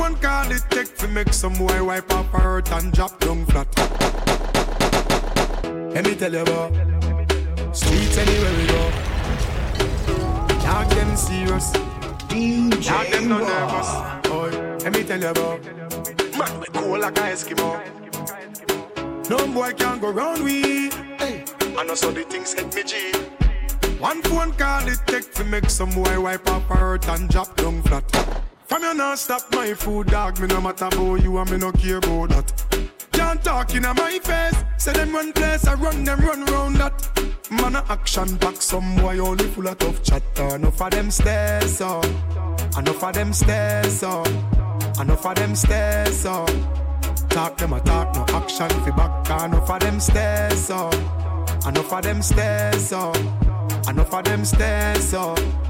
phone 0.00 0.16
call 0.16 0.50
it 0.50 0.64
take 0.70 0.96
to 0.96 1.06
make 1.08 1.30
some 1.30 1.52
boy 1.54 1.84
wipe 1.84 2.10
up 2.14 2.26
hurt 2.26 2.72
and 2.72 2.90
drop 2.90 3.18
down 3.20 3.44
flat. 3.46 3.68
Let 5.94 6.06
me 6.06 6.14
tell 6.14 6.32
you 6.32 6.40
about 6.40 6.72
streets 7.76 8.16
anywhere 8.16 8.54
we 8.58 8.66
go. 8.66 8.82
Dog 10.64 10.88
them 10.96 11.16
serious. 11.16 11.72
DJ 12.30 12.88
Dog 12.88 13.06
them 13.12 13.28
no 13.28 13.38
nervous. 13.50 13.90
Boy, 14.28 14.50
let 14.84 14.92
me 14.94 15.04
tell 15.04 15.20
you 15.20 15.28
about 15.28 15.62
man 16.38 16.60
we 16.60 16.66
cool 16.72 16.98
like 16.98 17.18
a 17.18 17.26
Eskimo. 17.32 17.70
No 19.28 19.38
boy 19.52 19.72
can 19.74 20.00
go 20.00 20.10
round 20.10 20.42
we. 20.42 20.88
Hey. 21.20 21.44
I 21.76 21.84
know 21.84 21.94
so 21.94 22.10
the 22.10 22.22
things 22.22 22.54
hit 22.54 22.74
me 22.74 22.84
G. 22.84 23.12
One 23.98 24.22
phone 24.22 24.52
call 24.52 24.88
it 24.88 25.00
take 25.06 25.34
to 25.34 25.44
make 25.44 25.68
some 25.68 25.90
boy 25.90 26.18
wipe 26.18 26.48
up 26.48 26.62
hurt 26.62 27.06
and 27.08 27.28
drop 27.28 27.54
down 27.56 27.82
flat. 27.82 28.49
From 28.70 28.84
you 28.84 28.94
not 28.94 29.18
stop 29.18 29.52
my 29.52 29.74
food, 29.74 30.06
dog. 30.06 30.38
Me 30.38 30.46
no 30.46 30.60
matter 30.60 30.84
about 30.84 31.16
you 31.24 31.36
and 31.38 31.50
me 31.50 31.58
no 31.58 31.72
care 31.72 31.96
about 31.96 32.28
that. 32.28 32.88
Can't 33.10 33.42
talk 33.42 33.74
in 33.74 33.82
my 33.82 34.20
face. 34.22 34.54
Say 34.78 34.92
them 34.92 35.12
run 35.12 35.32
place, 35.32 35.66
I 35.66 35.74
run 35.74 36.04
them 36.04 36.20
run 36.20 36.44
round 36.44 36.76
that. 36.76 37.50
Man 37.50 37.74
a 37.74 37.84
action 37.88 38.36
back, 38.36 38.62
some 38.62 38.94
boy 38.94 39.18
only 39.18 39.48
full 39.48 39.66
of 39.66 39.76
tough 39.76 40.00
chatter. 40.04 40.54
Enough 40.54 40.80
of 40.82 40.90
them 40.92 41.10
stairs 41.10 41.80
up, 41.80 42.04
enough 42.78 43.02
of 43.02 43.12
them 43.12 43.32
stairs 43.32 44.04
up, 44.04 44.28
enough 45.00 45.26
of 45.26 45.34
them 45.34 45.56
stairs 45.56 46.24
up. 46.24 46.48
Talk 47.28 47.56
them 47.56 47.72
a 47.72 47.80
talk, 47.80 48.14
no 48.14 48.36
action 48.36 48.68
fi 48.68 48.90
back. 48.92 49.46
Enough 49.46 49.68
of 49.68 49.80
them 49.80 49.98
stairs 49.98 50.70
up, 50.70 50.94
enough 51.66 51.92
of 51.92 52.02
them 52.04 52.22
stairs 52.22 52.92
up, 52.92 53.16
enough 53.88 54.14
of 54.14 54.24
them 54.24 54.44
stairs 54.44 55.12
up. 55.12 55.69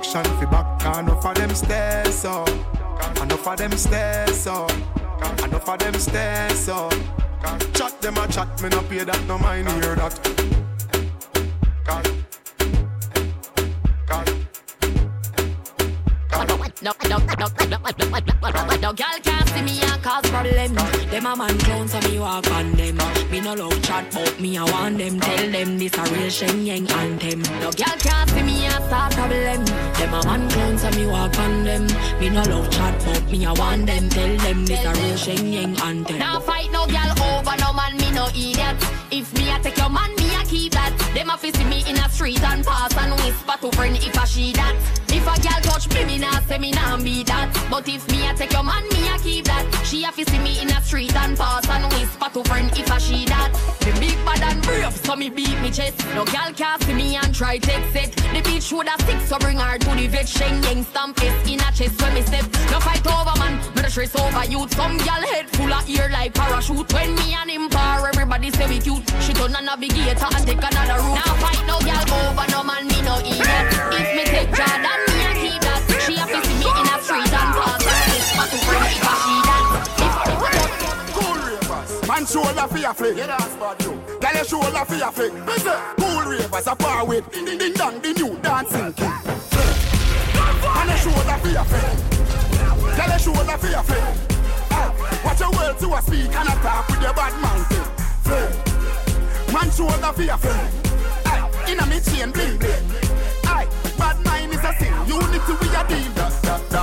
action 0.00 0.24
fi 0.38 0.46
back. 0.46 0.98
Enough 0.98 1.26
of 1.26 1.34
them 1.34 1.54
stairs, 1.54 2.14
so. 2.14 2.44
Enough 3.22 3.46
of 3.46 3.56
them 3.58 3.72
stairs, 3.72 4.40
so. 4.40 4.66
Enough 5.44 5.68
of 5.68 5.78
them 5.78 5.94
stairs, 5.94 6.58
so. 6.58 6.88
Chat 7.74 8.00
them 8.00 8.16
a 8.16 8.26
chat, 8.28 8.62
me 8.62 8.68
no 8.70 8.80
pay 8.82 9.04
that, 9.04 9.22
no 9.26 9.38
mind 9.38 9.68
hear 9.68 9.94
that. 9.96 10.14
No, 11.86 12.00
no, 14.08 14.39
no, 16.82 16.92
no, 17.08 17.18
no, 17.18 17.46
no, 17.68 18.76
no, 18.80 18.92
girl 18.92 19.18
can't 19.22 19.48
see 19.50 19.62
me 19.62 19.80
and 19.82 20.02
cause 20.02 20.24
problem. 20.30 20.74
Them 21.10 21.26
a 21.26 21.36
man 21.36 21.58
clowns 21.58 21.92
so 21.92 22.00
me 22.08 22.18
walk 22.18 22.50
on 22.52 22.72
them. 22.72 22.96
Me 23.30 23.40
no 23.40 23.54
love 23.54 23.82
chat, 23.82 24.10
but 24.12 24.40
me 24.40 24.56
I 24.56 24.64
want 24.64 24.98
them. 24.98 25.20
Tell 25.20 25.50
them 25.50 25.78
this 25.78 25.94
a 25.94 26.02
real 26.02 26.30
Shenyeng 26.30 26.90
anthem. 26.90 27.42
No 27.60 27.70
girl 27.72 27.96
can't 27.98 28.30
see 28.30 28.42
me 28.42 28.64
and 28.64 28.84
start 28.84 29.12
problem. 29.12 29.64
Them 29.64 30.14
a 30.14 30.24
man 30.24 30.48
clowns 30.50 30.82
so 30.82 30.90
me 30.92 31.06
walk 31.06 31.38
on 31.38 31.64
them. 31.64 31.86
Me 32.18 32.30
no 32.30 32.42
love 32.42 32.70
chat, 32.70 32.94
but 33.04 33.30
me 33.30 33.44
I 33.44 33.52
want 33.52 33.86
them. 33.86 34.08
Tell 34.08 34.36
them 34.38 34.64
this 34.64 34.84
a 34.84 34.92
real 34.92 35.16
Shenyeng 35.16 35.78
anthem. 35.80 36.18
Now 36.18 36.40
fight 36.40 36.72
no 36.72 36.86
girl 36.86 37.12
over 37.22 37.56
no 37.58 37.72
man, 37.74 37.96
me 37.98 38.10
no 38.12 38.28
idiot. 38.28 38.76
If 39.10 39.32
me 39.36 39.50
I 39.50 39.58
take 39.60 39.76
your 39.76 39.90
man, 39.90 40.14
me 40.16 40.34
I 40.34 40.44
keep 40.44 40.72
that. 40.72 40.96
Them 41.14 41.30
a 41.30 41.36
fi 41.36 41.50
see 41.50 41.64
me 41.64 41.84
in 41.86 41.98
a 41.98 42.08
street 42.08 42.42
and 42.42 42.64
pass 42.64 42.96
and 42.96 43.12
whisper 43.20 43.56
to 43.60 43.76
friend 43.76 43.96
if 43.96 44.18
I 44.18 44.24
she 44.24 44.52
that. 44.52 45.09
If 45.20 45.26
a 45.26 45.36
girl 45.42 45.60
touch 45.60 45.86
me, 45.92 46.04
me 46.06 46.18
nah 46.18 46.40
say 46.40 46.56
me 46.56 46.70
nah 46.72 46.96
be 46.96 47.22
that. 47.24 47.52
But 47.70 47.86
if 47.88 48.08
me 48.10 48.26
I 48.26 48.32
take 48.32 48.52
your 48.52 48.62
man, 48.62 48.82
me 48.88 49.06
I 49.06 49.18
keep 49.22 49.44
that. 49.44 49.68
She 49.84 50.02
a 50.04 50.10
fi 50.10 50.24
see 50.24 50.38
me 50.38 50.62
in 50.62 50.70
a 50.70 50.80
street 50.80 51.14
and 51.14 51.36
pass 51.36 51.68
and 51.68 51.84
whisper 51.92 52.30
to 52.32 52.44
friend 52.48 52.70
if 52.72 52.90
I 52.90 52.96
she 52.96 53.26
that. 53.26 53.52
Me 53.84 53.92
big 54.00 54.16
bad 54.24 54.40
and 54.40 54.62
brave, 54.62 54.96
so 54.96 55.16
me 55.16 55.28
beat 55.28 55.60
me 55.60 55.70
chest. 55.70 55.98
No 56.14 56.24
girl 56.24 56.50
can 56.56 56.80
see 56.80 56.94
me 56.94 57.16
and 57.16 57.34
try 57.34 57.58
take 57.58 57.94
it. 57.94 58.16
The 58.16 58.40
bitch 58.40 58.72
woulda 58.72 58.96
stick, 59.00 59.20
so 59.20 59.36
bring 59.38 59.58
her 59.58 59.76
to 59.76 59.90
the 59.94 60.06
vet. 60.06 60.24
Shenyeng 60.24 60.84
stamp 60.86 61.20
it 61.20 61.36
in 61.46 61.60
a 61.60 61.70
chest 61.72 62.00
when 62.00 62.14
me 62.14 62.22
step. 62.22 62.46
No 62.72 62.80
fight 62.80 63.04
over 63.04 63.36
man, 63.38 63.58
me 63.76 63.82
the 63.82 63.90
stress 63.90 64.16
over 64.16 64.44
youth. 64.46 64.72
Some 64.74 64.96
girl 64.96 65.22
head 65.32 65.50
full 65.50 65.70
of 65.72 65.86
ear 65.86 66.08
like 66.10 66.32
parachute. 66.32 66.90
When 66.94 67.14
me 67.16 67.34
and 67.34 67.50
him 67.50 67.68
par, 67.68 68.08
everybody 68.08 68.50
say 68.52 68.66
we 68.68 68.80
cute. 68.80 69.04
She 69.20 69.34
turn 69.34 69.54
a 69.54 69.60
navigator 69.60 70.28
and 70.32 70.46
take 70.46 70.64
another 70.64 70.96
route. 71.04 71.20
Now 71.20 71.34
fight 71.44 71.60
no 71.66 71.78
girl 71.80 71.89
you. 82.98 83.14
Girl, 84.20 84.34
your 84.34 84.44
shoulder 84.44 84.84
for 84.84 84.94
your 84.94 85.12
flick. 85.12 85.32
Cool 85.96 86.22
ravers 86.22 86.66
a 86.66 86.76
far 86.76 87.06
with. 87.06 87.30
Ding 87.32 87.58
ding 87.58 87.72
dong, 87.74 88.00
the 88.00 88.12
new 88.12 88.36
dancing 88.38 88.92
king. 88.94 89.08
Man, 90.62 90.88
your 90.88 90.96
shoulder 90.96 91.38
for 91.40 91.48
your 91.48 91.64
flick. 91.64 92.96
Girl, 92.96 93.08
your 93.08 93.18
shoulder 93.18 93.58
for 93.58 93.66
your 93.68 93.82
flick. 93.82 94.02
Ah, 94.72 95.22
Watch 95.24 95.40
your 95.40 95.50
words 95.52 95.80
to 95.80 95.94
a 95.94 96.02
speak 96.02 96.34
and 96.34 96.48
a 96.48 96.52
talk 96.62 96.88
with 96.88 97.02
your 97.02 97.14
bad 97.14 97.34
man. 97.40 97.64
Flick. 98.24 98.50
Man, 99.54 99.70
shoulder 99.70 100.12
for 100.12 100.22
your 100.22 100.38
flick. 100.38 101.68
Inna 101.68 101.86
me 101.86 102.00
chain 102.00 102.30
bling 102.32 102.58
bling. 102.58 102.86
Bad 103.98 104.24
mind 104.24 104.52
is 104.52 104.64
a 104.64 104.72
sin. 104.78 104.92
Unity 105.06 105.52
we 105.60 105.68
a 105.76 105.84
deal. 105.86 106.19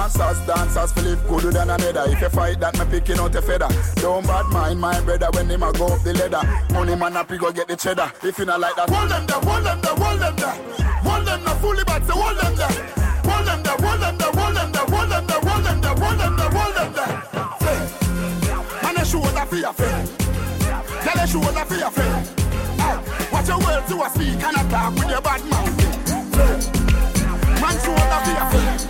Dancers, 0.08 0.40
dancers, 0.48 0.92
Philip 0.94 1.28
gooder 1.28 1.52
than 1.52 1.70
another. 1.70 2.06
If 2.08 2.22
you 2.22 2.30
fight 2.30 2.62
that, 2.62 2.80
me 2.80 2.86
picking 2.90 3.20
out 3.20 3.36
a 3.36 3.42
feather. 3.42 3.68
Don't 3.96 4.26
bad 4.26 4.46
mind 4.46 4.80
my 4.80 5.02
brother 5.02 5.28
when 5.34 5.50
him 5.50 5.64
a 5.64 5.74
go 5.74 5.88
up 5.88 6.02
the 6.02 6.14
ladder. 6.14 6.40
Money 6.74 6.96
man 6.96 7.18
up, 7.18 7.30
he 7.30 7.38
go 7.38 7.52
get 7.52 7.68
the 7.68 7.76
cheddar. 7.76 8.10
If 8.24 8.40
you 8.40 8.46
not 8.46 8.62
like 8.62 8.74
that, 8.78 8.90
hold 8.90 9.12
them 9.12 9.28
there, 9.28 9.42
hold 9.42 9.66
them 9.66 9.82
there, 9.82 9.96
hold 9.96 10.22
them 10.22 10.36
there. 10.38 10.56
Hold 11.04 11.28
them 11.28 11.44
there, 11.44 11.56
fully 11.56 11.84
back, 11.84 12.04
so 12.06 12.14
hold 12.14 12.38
them 12.40 12.56
there. 12.56 12.72
Hold 13.28 13.48
them 13.48 13.64
there, 13.64 13.76
hold 13.76 14.00
them 14.00 14.18
there, 14.18 14.32
hold 14.32 14.56
them 14.56 14.72
there, 14.72 14.86
hold 14.88 15.12
them 15.12 15.28
there, 15.28 15.42
hold 15.44 15.66
them 15.66 15.82
there, 15.82 15.96
hold 16.00 16.20
them 16.24 16.36
there, 16.40 16.52
hold 16.56 16.76
them 16.78 16.94
there. 16.96 17.12
Man, 18.84 18.96
a 18.96 19.04
shoulder 19.04 19.46
for 19.46 19.56
your 19.60 19.74
friend. 19.74 20.08
Tell 21.04 21.20
a 21.20 21.28
shoulder 21.28 21.66
for 21.68 21.76
your 21.76 21.92
friend. 21.92 22.28
Watch 23.28 23.48
your 23.50 23.60
words 23.60 23.88
to 23.92 24.00
a 24.00 24.10
speak 24.16 24.40
and 24.40 24.56
a 24.56 24.64
talk 24.72 24.96
with 24.96 25.10
your 25.12 25.20
bad 25.20 25.44
mouth. 25.52 25.68
Man, 27.60 27.76
shoulder 27.84 28.20
for 28.24 28.32
your 28.32 28.48
friend. 28.56 28.87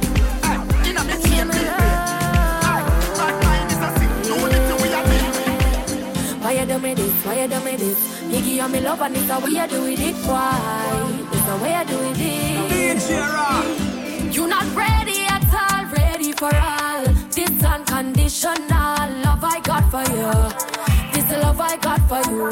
Why 7.27 7.35
you 7.41 7.47
do 7.49 7.59
me 7.59 7.75
this? 7.75 7.99
Biggie, 8.31 8.55
you 8.55 8.67
me 8.69 8.79
love 8.79 9.01
and 9.01 9.17
it's 9.17 9.27
the 9.27 9.37
way 9.39 9.49
you 9.49 9.67
do 9.67 9.85
it. 9.85 10.15
Why? 10.25 10.55
It's 11.33 11.43
the 11.43 11.57
way 11.61 11.77
you 11.77 11.83
do 11.91 11.97
it. 12.15 12.17
You 14.33 14.47
not 14.47 14.65
ready 14.73 15.25
at 15.27 15.43
all, 15.51 15.85
ready 15.91 16.31
for 16.31 16.55
all. 16.55 17.03
This 17.35 17.61
unconditional 17.61 19.09
love 19.25 19.43
I 19.43 19.59
got 19.59 19.91
for 19.91 20.05
you. 20.15 20.31
This 21.11 21.29
love 21.43 21.59
I 21.59 21.75
got 21.75 21.99
for 22.07 22.21
you. 22.31 22.47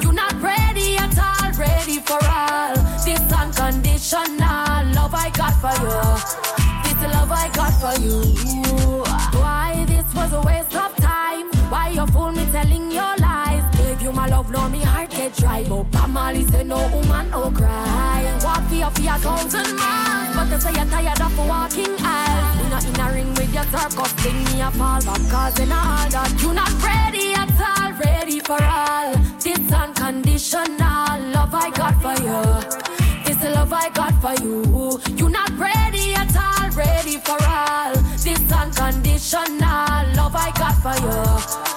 You 0.00 0.10
not 0.12 0.40
ready 0.40 0.96
at 0.96 1.18
all, 1.18 1.52
ready 1.58 1.98
for 1.98 2.18
all. 2.24 2.74
This 3.04 3.20
unconditional 3.30 4.86
love 4.96 5.12
I 5.12 5.28
got 5.36 5.52
for 5.60 5.74
you. 5.84 6.00
This 6.82 6.96
love 7.12 7.30
I 7.30 7.50
got 7.52 7.74
for 7.76 7.92
you. 8.00 8.32
Why 9.38 9.84
this 9.86 10.08
was 10.14 10.32
a 10.32 10.40
waste 10.40 10.74
of 10.74 10.96
time? 10.96 11.52
Why 11.68 11.90
you 11.90 12.06
fool 12.06 12.32
me 12.32 12.46
telling 12.50 12.90
your 12.90 13.02
lies? 13.02 13.04
Gave 13.04 13.20
you 13.20 13.23
my 14.24 14.36
love, 14.36 14.50
now 14.50 14.68
me 14.68 14.80
heart 14.80 15.10
get 15.10 15.34
dry. 15.36 15.64
But 15.68 15.84
Bob 15.90 16.10
Marley 16.10 16.44
say 16.46 16.64
no 16.64 16.78
woman, 16.92 17.30
no 17.30 17.50
cry. 17.50 18.40
Walk 18.42 18.62
for 18.68 18.74
you 18.74 18.90
for 18.90 19.14
a 19.14 19.18
thousand 19.18 19.76
miles, 19.76 20.36
but 20.36 20.46
they 20.50 20.58
say 20.58 20.72
you're 20.76 20.90
tired 20.90 21.20
of 21.20 21.38
walking 21.38 21.94
aisles. 22.00 22.56
You 22.60 22.68
not 22.70 22.84
in 22.88 23.00
a 23.00 23.06
ring 23.12 23.30
with 23.34 23.52
your 23.54 23.64
circus 23.64 24.12
thing, 24.22 24.44
me 24.44 24.62
a 24.62 24.70
fall 24.70 25.02
back 25.04 25.22
cause 25.30 25.58
in 25.60 25.72
all 25.72 26.08
that 26.14 26.32
you 26.42 26.52
not 26.54 26.72
ready 26.82 27.34
at 27.34 27.52
all, 27.70 27.92
ready 28.04 28.40
for 28.40 28.62
all. 28.62 29.14
This 29.44 29.72
unconditional 29.72 31.16
love 31.36 31.54
I 31.54 31.70
got 31.80 31.94
for 32.04 32.16
you. 32.26 32.40
This 33.24 33.42
love 33.54 33.72
I 33.72 33.88
got 33.90 34.14
for 34.22 34.34
you. 34.42 35.00
You 35.18 35.28
not 35.28 35.50
ready 35.58 36.14
at 36.14 36.34
all, 36.36 36.70
ready 36.70 37.16
for 37.18 37.38
all. 37.42 37.94
This 38.24 38.52
unconditional 38.52 39.96
love 40.16 40.34
I 40.34 40.50
got 40.56 40.76
for 40.84 40.96
you. 41.04 41.73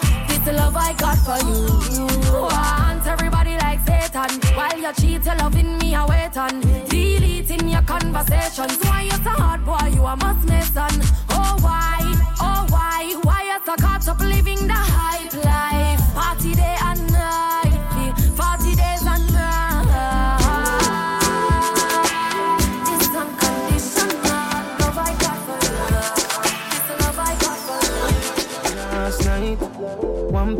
This 0.47 0.55
love 0.55 0.77
I 0.77 0.93
got 0.93 1.17
for 1.27 1.39
you. 1.45 2.41
Want 2.41 3.05
everybody 3.05 3.57
like 3.57 3.85
Satan. 3.85 4.39
While 4.55 4.79
you 4.79 4.93
cheat, 4.93 5.25
you 5.25 5.35
loving 5.35 5.77
me, 5.77 5.93
I 5.93 6.05
wait 6.05 6.37
on. 6.37 6.61
Deleting 6.87 7.67
your 7.67 7.81
conversations. 7.81 8.77
Why 8.83 9.01
you 9.03 9.17
so 9.27 9.35
hard, 9.43 9.65
boy? 9.65 9.91
You 9.93 10.05
a 10.05 10.15
must 10.15 10.47
mason. 10.47 11.01
Oh, 11.31 11.57
why? 11.59 11.99
Oh, 12.39 12.65
why? 12.69 13.19
Why 13.23 13.43
you 13.43 13.59
so 13.65 13.75
caught 13.75 14.07
up 14.07 14.19
living 14.19 14.67
the 14.67 14.73
hype 14.73 15.33
life? 15.43 16.15
Party 16.15 16.55
day 16.55 16.77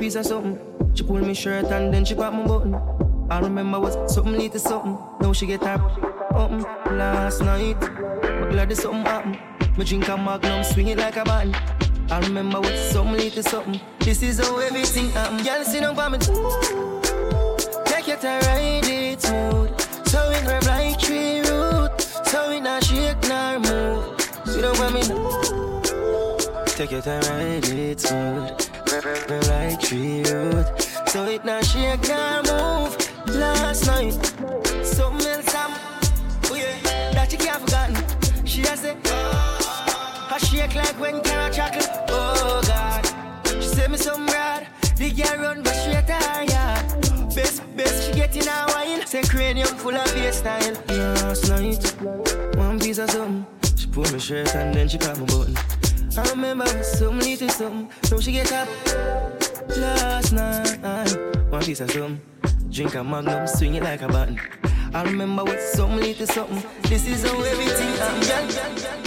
piece 0.08 0.15
of 0.15 0.26
something. 0.26 0.58
She 0.96 1.04
pull 1.04 1.20
me 1.20 1.34
shirt 1.34 1.65
and 1.65 1.93
then 1.93 2.06
she 2.06 2.15
pop 2.15 2.34
my 2.34 2.48
button. 2.48 2.74
I 3.30 3.39
remember 3.39 3.78
was 3.78 3.96
something 4.13 4.38
little 4.38 4.58
something. 4.58 4.98
Now 5.20 5.34
she 5.34 5.46
get 5.46 5.62
her 5.63 5.82
open 6.34 6.62
last 6.98 7.41
night. 7.41 7.78
But 7.82 8.52
glad 8.52 8.70
there's 8.70 8.82
something 8.82 9.04
happen. 9.04 9.38
Me 9.78 9.84
drink 9.84 10.08
a 10.08 10.15
magnum, 10.15 10.63
swing 10.63 10.88
it 10.88 10.98
like 10.98 11.17
a 11.17 11.26
band. 11.26 11.58
I 12.10 12.22
remember 12.22 12.62
what 12.62 12.78
something 12.78 13.17
little 13.17 13.43
something. 13.43 13.82
This 14.00 14.24
is 14.24 14.39
how 14.39 14.58
everything 14.60 15.10
happen. 15.10 15.43
Girl, 15.43 15.63
sit 15.65 15.82
down 15.82 15.93
by 15.93 16.08
me. 16.08 16.20
Take 17.84 18.08
your 18.08 18.17
time, 18.17 18.41
ride 18.43 18.88
it 18.88 19.22
smooth. 19.22 19.78
So 20.08 20.32
in 20.32 20.46
her 20.46 20.62
like 20.67 20.98
tree 21.00 21.41
root. 21.41 22.00
So 22.32 22.52
in 22.52 22.65
a 22.65 22.80
shake 22.82 23.22
nor 23.28 23.60
move. 23.60 24.22
Sit 24.46 24.62
down 24.62 24.78
by 24.78 24.89
me. 24.89 25.02
Take 26.78 26.91
your 26.91 27.02
time, 27.02 27.22
ride 27.24 27.67
it 27.67 28.00
smooth. 28.00 28.77
Her 29.04 29.40
like 29.42 29.80
tree 29.80 30.24
root. 30.24 30.66
So 31.06 31.26
it 31.26 31.46
not 31.46 31.64
shake 31.64 32.08
nor 32.08 32.42
move. 32.42 32.98
Last 33.36 33.86
night, 33.86 34.14
something 34.84 35.28
else 35.28 35.54
happened. 35.54 36.50
Oh 36.50 36.56
yeah, 36.56 37.12
that 37.12 37.30
she 37.30 37.38
can't 37.38 37.62
forgotten. 37.62 37.96
She 38.44 38.62
has 38.62 38.80
said, 38.80 38.98
I 39.06 40.40
shake 40.40 40.74
like 40.74 41.00
when 41.00 41.22
carrot 41.22 41.54
chocolate. 41.54 41.88
Oh 42.10 42.60
God, 42.66 43.06
she 43.46 43.68
said 43.68 43.92
me 43.92 43.98
some 43.98 44.26
rad. 44.28 44.68
The 44.96 45.12
girl 45.12 45.44
run 45.44 45.62
but 45.62 45.76
straight 45.76 46.10
yard. 46.50 47.36
Best, 47.36 47.62
best 47.78 48.08
she 48.08 48.14
get 48.14 48.36
in 48.36 48.48
her 48.48 48.66
wine. 48.70 49.06
Say 49.06 49.22
cranium 49.22 49.68
full 49.68 49.96
of 49.96 50.12
bass 50.16 50.38
style. 50.38 50.74
Last 50.88 51.50
night, 51.50 51.86
one 52.56 52.80
piece 52.80 52.98
of 52.98 53.12
something. 53.12 53.46
She 53.76 53.86
pulled 53.86 54.12
my 54.12 54.18
shirt 54.18 54.56
and 54.56 54.74
then 54.74 54.88
she 54.88 54.98
caught 54.98 55.20
my 55.20 55.26
button. 55.26 55.56
I 56.17 56.30
remember 56.32 56.65
something 56.84 57.19
leads 57.19 57.41
to 57.41 57.49
something. 57.49 57.89
So 58.03 58.19
she 58.19 58.32
get 58.32 58.51
up 58.51 58.67
last 59.77 60.34
night. 60.34 61.15
One 61.51 61.62
piece 61.62 61.80
of 61.80 61.91
something. 61.91 62.19
Drink 62.71 62.95
a 62.95 63.03
magnum, 63.03 63.47
swing 63.47 63.75
it 63.75 63.84
like 63.84 64.01
a 64.01 64.08
button. 64.08 64.39
I 64.93 65.03
remember 65.03 65.43
what 65.43 65.62
some 65.62 65.97
leads 65.97 66.17
to 66.19 66.27
something. 66.27 66.63
This 66.84 67.08
is 67.08 67.23
how 67.23 67.39
everything 67.41 67.93
happened. 67.97 69.07